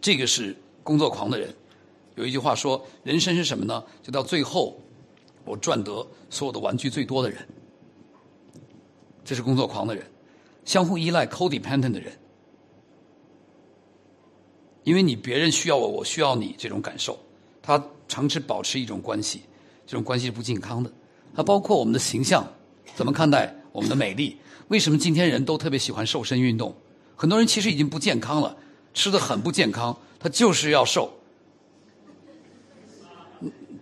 [0.00, 1.54] 这个是工作狂的人。
[2.14, 3.84] 有一句话说：“人生是什么呢？
[4.02, 4.80] 就到最后。”
[5.46, 7.38] 我赚得所有的玩具最多的人，
[9.24, 10.04] 这是工作狂的人，
[10.64, 12.12] 相互依赖 codependent 的人，
[14.82, 17.16] 因为你别人需要我，我需要你这种感受，
[17.62, 19.42] 他长期保持一种关系，
[19.86, 20.92] 这种关系是不健康的。
[21.32, 22.44] 它包括我们的形象，
[22.96, 24.36] 怎么看待我们的美丽？
[24.66, 26.74] 为什么今天人都特别喜欢瘦身运动？
[27.14, 28.56] 很多人其实已经不健康了，
[28.92, 31.12] 吃的很不健康，他就是要瘦，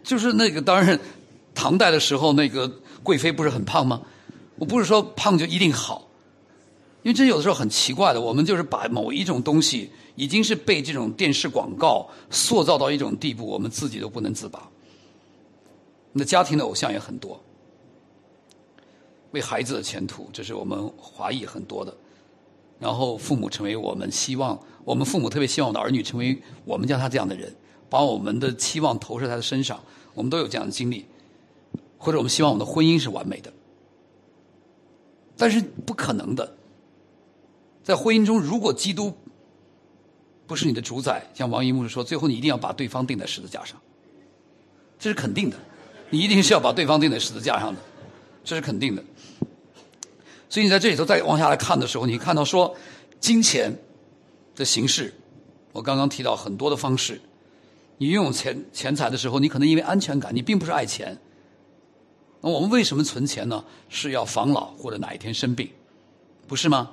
[0.02, 1.00] 就是那个当然。
[1.54, 2.68] 唐代的时候，那个
[3.02, 4.02] 贵妃不是很胖吗？
[4.56, 6.08] 我不是说胖就一定好，
[7.02, 8.20] 因为这有的时候很奇怪的。
[8.20, 14.68] 我们就是把某一种东西，已经是被这种电视广告塑造到一种地步，我们自己都不能自拔。
[16.12, 17.40] 那家庭的偶像也很多，
[19.32, 21.92] 为孩子的前途，这是我们华裔很多的。
[22.78, 27.52] 然后父母成为我们希望，我们父母特别希望我的儿女成为我们家他这样的人，
[27.88, 29.80] 把我们的期望投射在他身上。
[30.14, 31.04] 我们都有这样的经历。
[32.04, 33.50] 或者我们希望我们的婚姻是完美的，
[35.38, 36.54] 但是不可能的。
[37.82, 39.10] 在婚姻中，如果基督
[40.46, 43.80] 不是你的主宰，像王一牧师说，最后你一定要把对方钉在十字架上，
[44.98, 45.56] 这是肯定的。
[46.10, 47.80] 你一定是要把对方钉在十字架上的，
[48.44, 49.02] 这是肯定的。
[50.50, 52.76] 所以你在这里头再往下来看的时候，你看到说，
[53.18, 53.74] 金钱
[54.54, 55.14] 的形式，
[55.72, 57.18] 我刚刚提到很多的方式。
[57.96, 61.18] 你拥有钱钱财的时候，你可能因为安全感，你并不是爱钱。
[62.44, 63.64] 那我们为什么存钱呢？
[63.88, 65.66] 是要防老或者哪一天生病，
[66.46, 66.90] 不是吗？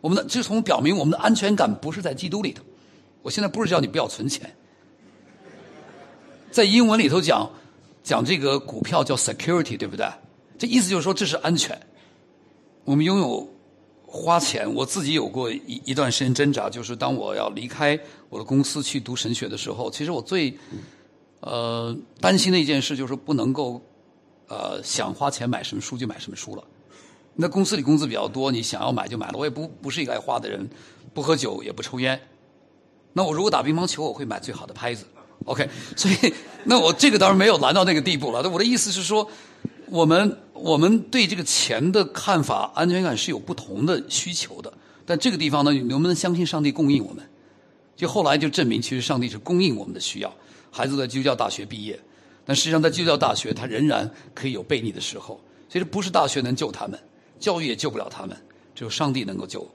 [0.00, 2.62] 我们的这从表明我们的安全感不是在基督里头。
[3.22, 4.54] 我现在不是叫你不要存钱，
[6.52, 7.50] 在英文里头讲
[8.04, 10.06] 讲这个股票叫 security，对不对？
[10.56, 11.76] 这意思就是说这是安全。
[12.84, 13.52] 我们拥有
[14.06, 17.98] 花钱，我自己有过一一段时间挣扎，就是当我要离开
[18.28, 20.56] 我的公司去读神学的时候，其实我最
[21.40, 23.82] 呃担心的一件事就是不能够。
[24.48, 26.64] 呃，想花钱买什么书就买什么书了。
[27.34, 29.38] 那公司里工资比较多，你想要买就买了。
[29.38, 30.68] 我也不不是一个爱花的人，
[31.14, 32.20] 不喝酒也不抽烟。
[33.12, 35.04] 那我如果打乒乓球，我会买最好的拍子。
[35.44, 36.34] OK，所以
[36.64, 38.40] 那我这个当然没有难到那个地步了。
[38.42, 39.30] 那我的意思是说，
[39.86, 44.72] 我们我们对这个钱的看法、安全感是有不同的需求的。
[45.06, 47.24] 但这个地方呢，你能不能相信上帝供应我们？
[47.96, 50.34] 就后来就证明，其实上帝是供应我们的需要。
[50.70, 51.98] 孩子在基督教大学毕业。
[52.48, 55.38] 但实际上，在基督教大学，他仍然可以有悖逆的时候。
[55.68, 56.98] 其实不是大学能救他们，
[57.38, 58.34] 教育也救不了他们，
[58.74, 59.68] 只有上帝能够救。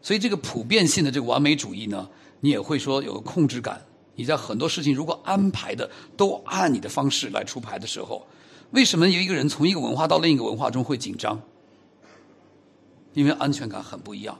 [0.00, 3.84] 所以，这个普遍性的这个完美主义呢，你也会说有个控制感。
[4.14, 8.24] 你在很多事情如果安排的都按你的方式来出牌的时候，
[8.70, 11.42] 为什么有一个人从一个文化到另一个文化中会紧张？
[13.12, 14.38] 因为安全感很不一样。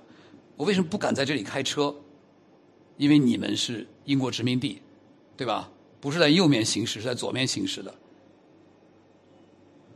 [0.54, 1.92] 我为什么不敢在这里开车？
[2.98, 4.80] 因为你们是英国殖民地，
[5.36, 5.68] 对吧？
[6.00, 7.94] 不是在右面行驶，是在左面行驶的。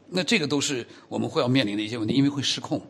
[0.09, 2.83] 那这个都是我们会要面临的一些问题，因为会失控。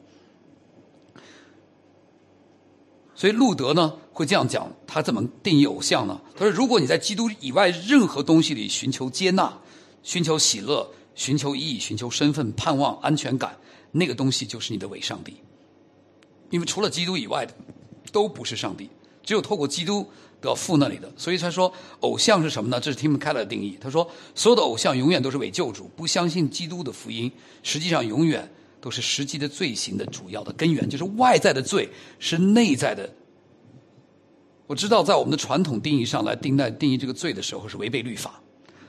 [3.15, 6.21] 所以路德呢会这样讲，他怎么定义偶像呢？
[6.35, 9.61] 他说：如果你在基督以外任何东西里寻求接纳、
[10.03, 13.57] 寻求喜乐、寻求意义、寻求身份、盼望、安全感，
[13.93, 15.37] 那个东西就是你的伪上帝。
[16.51, 17.55] 因为除了基督以外的，
[18.11, 18.91] 都不是上帝，
[19.23, 20.11] 只有透过基督
[20.43, 21.11] 得到父那里的。
[21.17, 22.79] 所以他说，偶像是什么呢？
[22.79, 23.79] 这是 Tim Keller 的定义。
[23.81, 27.33] 他说，所有的偶像永远都是伪救主，不相信基督的福音，
[27.63, 31.89] 实际上永远都是实际的罪行的主要的根源，就是外在的罪
[32.19, 33.09] 是内在的。
[34.67, 38.41] 我知道，在我们的传统定义上来定在定义这个罪的时候是违背律法，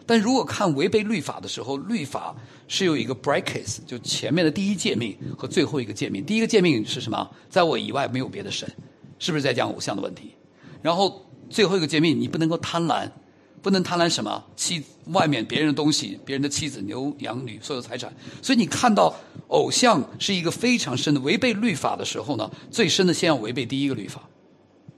[0.06, 2.34] 但如果看违背律法的时候，律法
[2.68, 6.24] 是有一个 breakes，就前面的第一诫命和最后一个诫命。
[6.24, 7.30] 第一个诫命是什么？
[7.50, 8.72] 在我以外没有别的神，
[9.20, 10.34] 是不是在讲偶像的问题？
[10.82, 13.10] 然后最后一个诫命，你不能够贪婪，
[13.62, 18.14] 不能贪婪什么妻外面别人的东西，别人的妻子、牛羊女所有财产。
[18.42, 19.14] 所以你看到
[19.48, 24.22] 偶像是一个非常深的违背律法的时候呢，最深的先要违背第一个律法。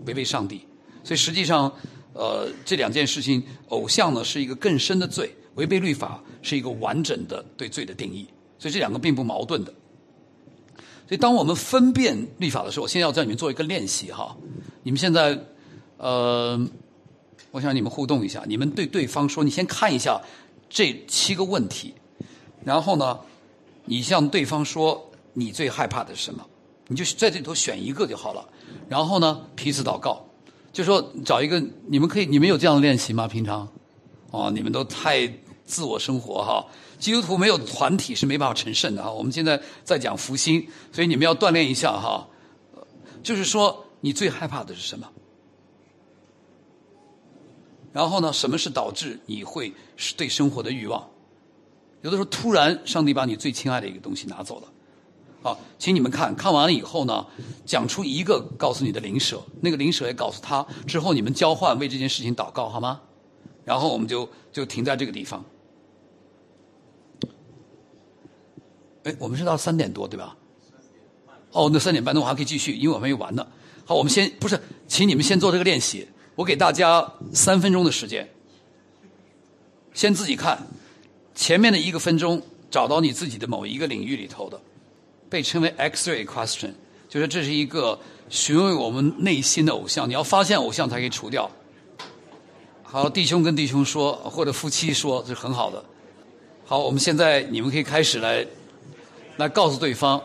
[0.05, 0.59] 违背上帝，
[1.05, 1.71] 所以实际上，
[2.13, 8.27] 呃，这两件事情，偶像呢是一个更深的罪，违背律法是一个完整的对罪的定义，
[8.59, 9.73] 所以这两个并不矛盾的。
[11.07, 14.35] 所以当我们分辨律法的时候，我现在要叫你们做一个练习哈，
[14.83, 15.39] 你们现在，
[15.97, 16.59] 呃，
[17.51, 20.21] 我想你们互动一下，你们对对方说，你先看一下
[20.69, 21.93] 这七个问题，
[22.63, 23.19] 然后呢，
[23.85, 26.45] 你向对方说你最害怕的是什么，
[26.87, 28.45] 你就在这里头选一个就好了。
[28.89, 30.25] 然后呢，彼此祷告，
[30.73, 33.27] 就说找一个，你们可以，你们有这样的练习吗？
[33.27, 33.67] 平常，
[34.31, 35.27] 哦，你们都太
[35.65, 36.65] 自我生活哈。
[36.99, 39.11] 基督徒没有团体是没办法成圣的哈。
[39.11, 42.27] 我们现在在讲福星，所以你们要锻炼一下哈。
[43.23, 45.07] 就是说，你最害怕的是什么？
[47.95, 51.09] 然后呢，什么是导致你会是对生活的欲望？
[52.01, 54.67] 有的时候突然，上帝把你最亲爱的一个东西拿走了。
[55.41, 57.25] 好，请你们看看完了以后呢，
[57.65, 62.99] 讲出一个告诉你的灵舍，那个灵舍也告诉他，之后你们交换为这件事情祷告好吗？
[63.63, 65.45] 然后我们就就停在这个地方。
[69.03, 70.35] 哎，我们是到三点多对吧？
[71.53, 73.47] 哦，那三点半那我还可以继续，因为我还没有完呢。
[73.85, 76.05] 好，我们先不是，请你们先做这个练习，
[76.35, 78.29] 我给大家三分钟的时间，
[79.93, 80.67] 先自己看
[81.33, 84.59] 前面的一个分钟，找到你自己的某一个领域里头的。
[85.27, 86.71] 被称为 X-ray question，
[87.09, 90.07] 就是这是一个询问我们内心的偶像。
[90.07, 91.49] 你要发现偶像才可以除掉。
[92.83, 95.83] 好，弟兄跟弟兄说，或者夫妻说，这是很好的。
[96.63, 98.45] 好，我们现在你们可以开始来，
[99.37, 100.21] 来告诉对方。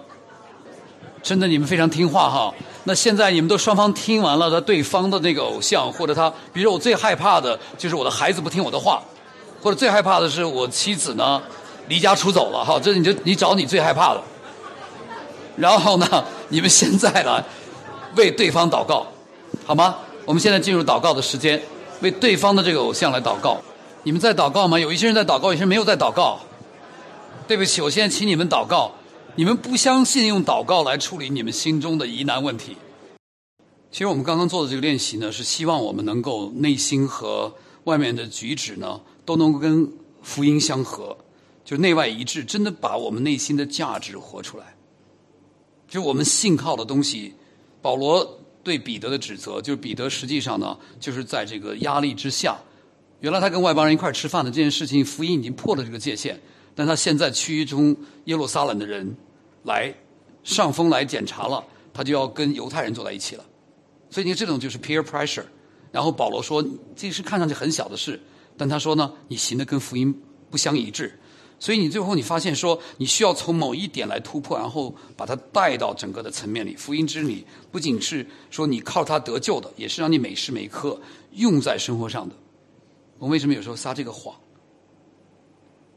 [1.22, 2.54] 真的，你们非常听话哈。
[2.84, 9.02] 那现在你们都双方听完了，他对方的那个偶像，或者他，比如我最害怕的就是我的孩子不听我的话，
[9.62, 11.42] 或者最害怕的是我妻子呢
[11.88, 12.80] 离家出走了哈。
[12.82, 14.22] 这你就你找你最害怕的。
[15.56, 17.44] 然后呢，你们现在呢，
[18.16, 19.06] 为对方祷告，
[19.66, 19.96] 好吗？
[20.24, 21.60] 我们现在进入祷告的时间，
[22.00, 23.58] 为对方的这个偶像来祷告。
[24.04, 24.78] 你们在祷告吗？
[24.78, 26.40] 有一些人在祷告，有些人没有在祷告。
[27.46, 28.92] 对不起，我现在请你们祷告。
[29.40, 32.76] 你们不相信用祷告来处理你们心中的疑难问题。
[33.90, 37.50] 其实我们刚刚做的这个练习呢，是希望我们能够内心和
[37.84, 41.16] 外面的举止呢，都能够跟福音相合，
[41.64, 44.76] 就内外一致，真的把我们内心的价值活出来。
[45.88, 47.32] 就我们信靠的东西，
[47.80, 52.58] 保罗对彼得的指责，就是彼得实际上呢，就是在这个压力之下，
[53.20, 56.38] 原来他跟外邦人一块吃饭的这件事情，福音已经破了这个界限，
[56.74, 59.16] 但他现在趋于中耶路撒冷的人
[59.64, 59.94] 来
[60.42, 63.44] 上峰来检查了，他就要跟犹太人坐在一起了，
[64.10, 65.44] 所以你看这种就是 peer pressure。
[65.92, 68.20] 然后保罗说，这是看上去很小的事，
[68.56, 71.18] 但他说呢，你行的跟福音不相一致。
[71.58, 76.74] 所以你最后你发现说，你需要从某一点来突破，然后把它带到整个的层面里。
[76.76, 80.98] 福音之理不仅是说你靠它得救的，也是让你每时每刻
[81.32, 82.34] 用在生活上的。
[83.18, 84.34] 我为什么有时候撒这个谎？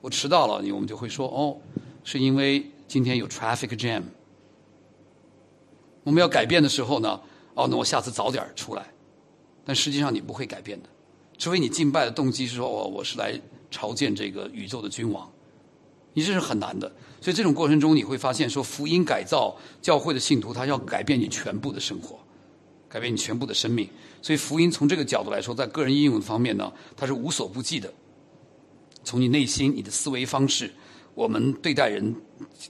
[0.02, 1.56] 我迟到了，你我们就会说哦，
[2.04, 4.04] 是因为今天有 traffic jam。
[6.04, 7.20] 我们要改变的时候呢，
[7.54, 8.86] 哦，那我下次早点出来。
[9.66, 10.90] 但实际上你不会改变的，
[11.38, 13.40] 除非你敬拜的动机是说，我我是来
[13.72, 15.32] 朝见这个宇宙的君王。
[16.14, 22.20] 你这是很难的，所以这种过程中你会发现，说福音改造教会的信徒，他要改变你全部的生活，
[22.90, 23.90] 改变你全部的生命。
[24.22, 27.92] 所以福音从这个角度来说，在个人应用方面呢，它是无所不记的。
[29.04, 30.72] 从你内心、你的思维方式，
[31.14, 32.16] 我们对待人、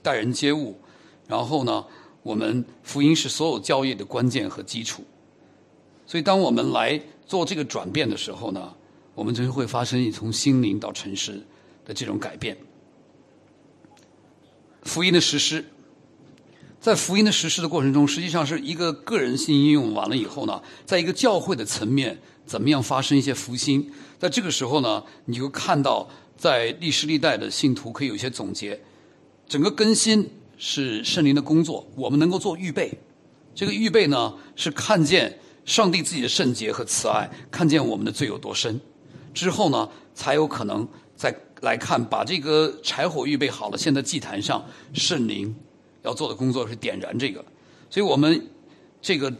[0.02, 0.78] 待人接物，
[1.26, 1.84] 然后呢，
[2.22, 5.04] 我们福音是所有教业的关键和基础。
[6.06, 8.74] 所以当我们来做这个转变的时候呢，
[9.14, 11.42] 我们就会发生从心灵到城市
[11.84, 12.56] 的这种改变。
[14.82, 15.64] 福音的实施，
[16.78, 23.90] 在福音的实施的过程中，实际上是一个个人性应用完了以后呢，在一个教会的层面，怎么样发生一些福星？
[24.18, 26.06] 在这个时候呢，你就看到
[26.36, 28.80] 在历史历代的信徒可以有一些总结。
[29.46, 32.98] 整个更新是圣灵的工作，我们能够做预备。
[33.54, 38.80] 这个预备呢，是看见上帝自己的圣洁和慈爱，看见我们的罪有多深，
[39.34, 43.76] 之后呢，才有可能再来看，把这个柴火预备好了。
[43.76, 44.64] 现在祭坛上
[44.94, 45.54] 圣灵
[46.02, 47.44] 要做的工作是点燃这个，
[47.90, 48.48] 所以我们
[49.02, 49.32] 这个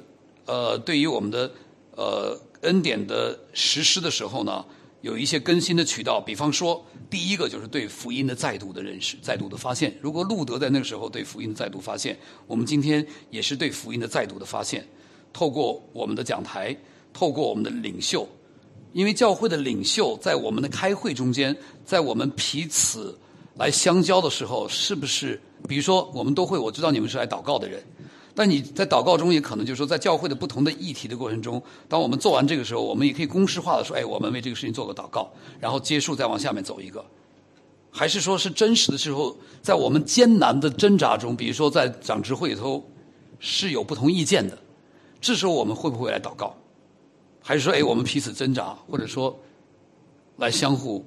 [0.45, 1.51] 呃，对于我们的
[1.97, 4.65] 呃恩典的实施的时候呢。
[5.05, 9.95] 有一些更新的渠道，比方说，第一个就是对福音的再度的认识、再度的发现。
[10.01, 14.83] 如果路德在那个时候对福音的再度发现，我们今天也是对福音的再度的发现。
[15.31, 16.75] 透过我们的讲台，
[17.13, 18.27] 透过我们的领袖，
[18.95, 23.15] 因为教会的领袖在我们的开会中间，在我们彼此
[23.57, 25.39] 来相交的时候，是不是？
[25.69, 27.85] 比如说，我们都会，我知道你们是来祷告的人。
[28.37, 35.31] 但你在祷告中也可能就是说，在教会的不同的议题的过程中，当我们做完这个时候，我们也可以公式化的说：“哎，我们为这个事情做个祷告，
[35.61, 37.05] 然后结束，再往下面走一个。”
[37.93, 42.85] 还是说是真实的时候，在我们艰难的挣扎中，比如说在长执会里头
[43.39, 44.59] 是有不同意见的，
[45.21, 46.57] 这时候我们会不会来祷告？
[47.41, 49.39] 还是说，哎，我们彼此挣扎，或者说
[50.39, 51.05] 来相互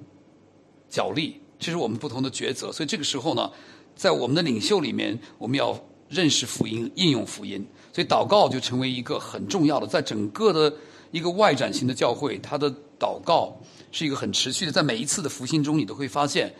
[0.89, 2.71] 角力，这是我们不同的抉择。
[2.71, 3.51] 所以这个时候呢，
[3.97, 5.77] 在我们的领袖里面，我们要。
[6.09, 10.73] 认识福音，应用福音，所以祷告就成为一个很重要的，在整个的
[11.11, 13.57] 一个外展型的教会，它的祷告
[13.91, 16.53] 是一个很持续的，在每一次的福音中，你都会发现，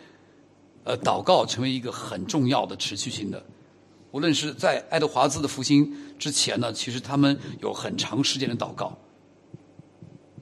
[0.84, 3.42] 呃，祷告成为一个很重要的持续性的。
[4.10, 8.98] 无论是在爱德华兹的复兴之前呢，其实他们有很长时间的祷告，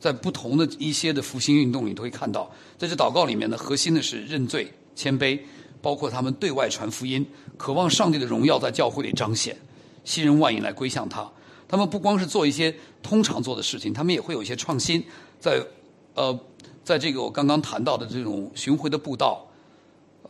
[0.00, 5.38] 在不同的一些的复兴运动里，都会看到，在这祷告里面呢，核心的是认罪、谦卑。
[5.82, 7.24] 包括他们对外传福音，
[7.56, 9.56] 渴望上帝的荣耀在教会里彰显，
[10.04, 11.30] 吸人万引来归向他。
[11.68, 15.04] 他们不光是做一些通常做的事情，他们也会有一些创新，
[15.40, 15.60] 在
[16.14, 16.38] 呃，
[16.84, 19.46] 在这个我刚刚谈到的这种巡回的布道，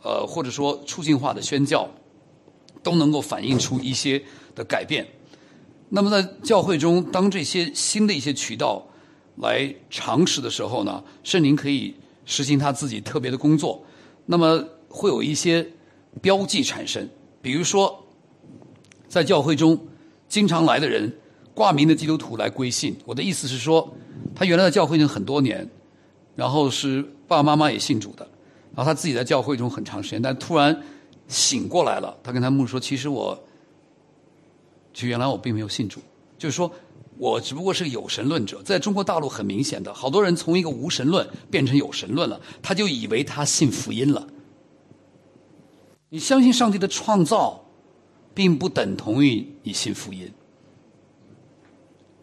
[0.03, 1.87] 呃，或者说促进化的宣教，
[2.81, 4.21] 都能够反映出一些
[4.55, 5.07] 的改变。
[5.89, 8.85] 那么在教会中，当这些新的一些渠道
[9.37, 13.83] 来尝试的时候呢，圣灵可以实行他自己特别的工作。
[14.25, 14.63] 那么。
[14.89, 15.67] 会有一些
[16.21, 17.07] 标记产生，
[17.47, 18.05] 比如说，
[19.07, 19.79] 在教会中
[20.27, 21.09] 经常来的人，
[21.53, 22.93] 挂名的基督徒来归信。
[23.05, 23.89] 我的意思是说，
[24.35, 25.65] 他原来在教会中很多年，
[26.35, 28.29] 然后是爸爸妈妈也信主的，
[28.75, 30.77] 然后他自己在教会中很长时间，但突然
[31.29, 32.17] 醒过来了。
[32.21, 33.41] 他跟他牧师说：“其实我，
[34.93, 36.01] 其实原来我并没有信主，
[36.37, 36.69] 就是说
[37.17, 44.27] 我只不过是个有神论者。”在中国大陆很明显的，好多人从一个无神论变成有神论了，他就以为他信福音了。
[46.09, 47.65] 你相信上帝的创造，
[48.33, 50.31] 并不等同于你信福音。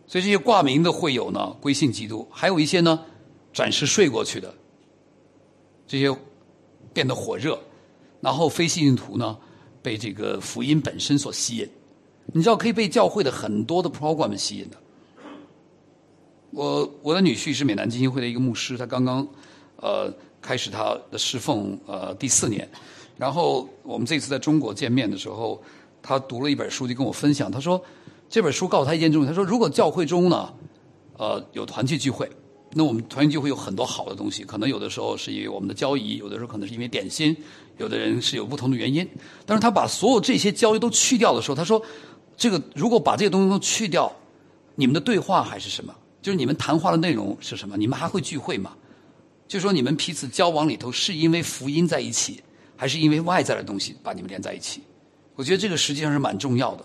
[0.06, 3.04] 所以这些挂名的会友呢，归信基督；还有一些呢，
[3.52, 4.54] 暂时睡过去的，
[5.86, 6.16] 这些
[6.92, 7.58] 变得火热，
[8.20, 9.36] 然后非信徒呢，
[9.82, 11.68] 被这个福音本身所吸引。
[12.32, 14.78] 你知道，可以被教会的很多的 program 吸引的。
[16.52, 19.26] 我我的女婿是美南基金会的一个牧师，他刚刚
[19.76, 20.10] 呃
[20.40, 22.66] 开始他的侍奉呃第四年。
[23.16, 25.62] 然后我们这次在中国见面的时候，
[26.02, 27.50] 他读了一本书，就跟我分享。
[27.50, 27.82] 他说，
[28.28, 29.28] 这本书告诉他一件重要。
[29.28, 30.52] 他说，如果教会中呢，
[31.16, 32.28] 呃，有团契聚会，
[32.72, 34.42] 那我们团契聚会有很多好的东西。
[34.42, 37.36] 可能有的时候是因为我们的交谊，有的时候可能是因为点心，
[37.78, 39.08] 有的人是有不同的原因。
[39.46, 41.80] 但是他把所有这些交易都去掉的时候，他说，
[42.36, 44.10] 这个如果把这些东西都去掉，
[44.74, 45.94] 你们的对话还是什么？
[46.20, 47.76] 就是你们谈话的内容是什么？
[47.76, 48.72] 你们还会聚会吗？
[49.46, 52.42] 就说你们彼此交往里头是因为福音在一起。
[52.76, 54.82] 还是因为外在的东西把你们连在一起，
[55.34, 56.84] 我觉得这个实际上是蛮重要的。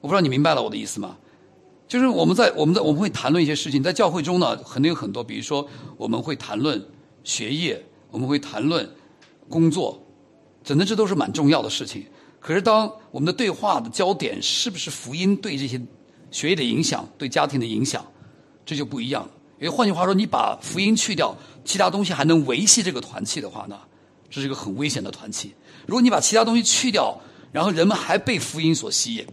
[0.00, 1.16] 我不知道你明白了我的意思吗？
[1.88, 6.84] 就是我们在我们在我们会谈论一些事情，在教会中呢，肯定有很多，比如说我们会谈论
[7.22, 7.80] 学业，
[8.10, 8.88] 我们会谈论
[9.48, 10.00] 工作，
[10.64, 12.04] 真的这都是蛮重要的事情。
[12.40, 15.80] 可是当我们的对话的焦点是不是福音对这些
[16.30, 18.04] 学业的影响、对家庭的影响，
[18.64, 19.30] 这就不一样了。
[19.58, 23.78] 因为换句话说，你把福音去掉，其他东西还能维系这个团契的话呢？
[24.36, 25.54] 这是一个很危险的团体。
[25.86, 27.18] 如果你把其他东西去掉，
[27.52, 29.26] 然后人们还被福音所吸引，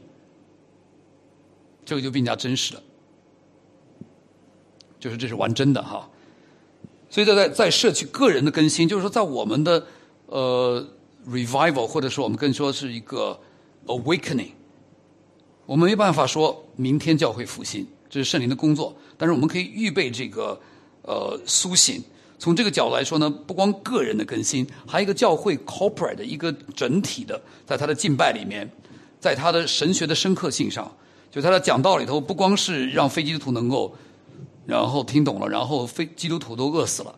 [1.84, 2.82] 这个就更加真实了。
[5.02, 6.10] 就是这是玩真的哈。
[7.10, 9.86] 所以在在在社区个人的更新，就是说在我们的
[10.28, 10.88] 呃
[11.28, 13.38] revival，或者说我们更说是一个
[13.88, 14.52] awakening，
[15.66, 20.58] 我们没办法说明天教会复兴，这是圣灵的工作，但是我们可以预备这个
[21.02, 22.02] 呃苏醒。
[22.38, 28.70] 从这个角度来说呢，不光个人的更新，还有一个教会 corporate 的一个整体的，在他的敬拜里面，
[29.20, 30.96] 在他的神学的深刻性上，
[31.32, 33.96] 就他的讲道里头，不光是让非基督徒能够，
[34.66, 37.16] 然后听懂了，然后非基督徒都饿死了，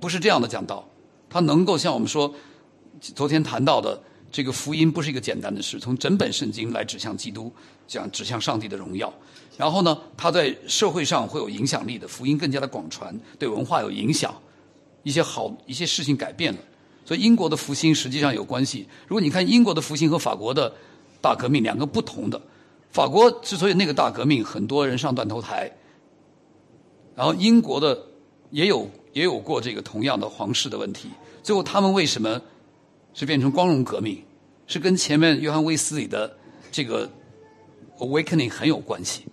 [0.00, 0.88] 不是这样的讲道，
[1.28, 2.34] 他能够像我们说
[3.00, 4.02] 昨天谈到的，
[4.36, 7.50] 这个福音不是一个简单的事，从整本圣经来指向基督，
[7.88, 9.10] 讲指向上帝的荣耀。
[9.56, 14.34] 然后呢，它在社会上会有影响力的，福音更加的广传，对文化有影响，
[15.04, 16.58] 一些好一些事情改变了。
[17.06, 18.86] 所以英国的复兴实际上有关系。
[19.08, 20.70] 如果你看英国的复兴和法国的
[21.22, 22.38] 大革命两个不同的，
[22.90, 25.72] 法国之所以那个大革命很多人上断头台，
[27.14, 27.98] 然后英国的
[28.50, 31.08] 也有也有过这个同样的皇室的问题，
[31.42, 32.38] 最后他们为什么
[33.14, 34.22] 是变成光荣革命？
[34.66, 36.36] 是跟前面约翰威斯里的
[36.70, 37.10] 这个
[37.98, 39.26] awakening 很有关系。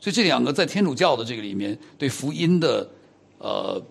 [0.00, 2.88] 所以这两个在天主教的这个里面，对福音的
[3.38, 3.82] 呃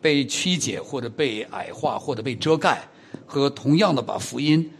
[0.00, 2.88] 被曲解或者被矮化或者被遮盖，
[3.26, 4.70] 和同样的把福音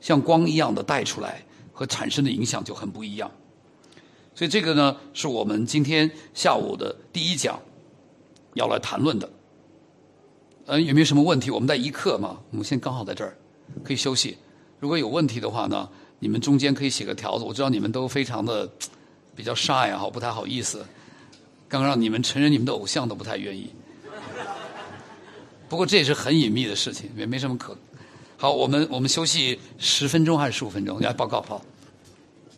[0.00, 3.30] 像光一样的带出来和产生的影响就很不一样。
[4.34, 7.60] 所以这个呢，是我们今天下午的第一讲
[8.54, 9.28] 要来谈论的。
[10.66, 11.50] 嗯，有没有什么问题？
[11.50, 13.36] 我们在一刻嘛，我们现在刚好在这儿
[13.84, 14.36] 可以休息。
[14.80, 15.88] 如果有问题的话呢，
[16.18, 17.44] 你们中间可以写个条子。
[17.44, 18.70] 我知道你们都非常的。
[19.34, 20.84] 比较 shy 哈，不太好意思。
[21.66, 23.72] 刚让你们承认你们的偶像都不太愿意。
[25.70, 27.74] 不过这也是很隐秘的事情，也没什么可。
[28.36, 31.00] 好，我们我们休息十分钟还是十五分钟？
[31.00, 31.64] 来报告，好。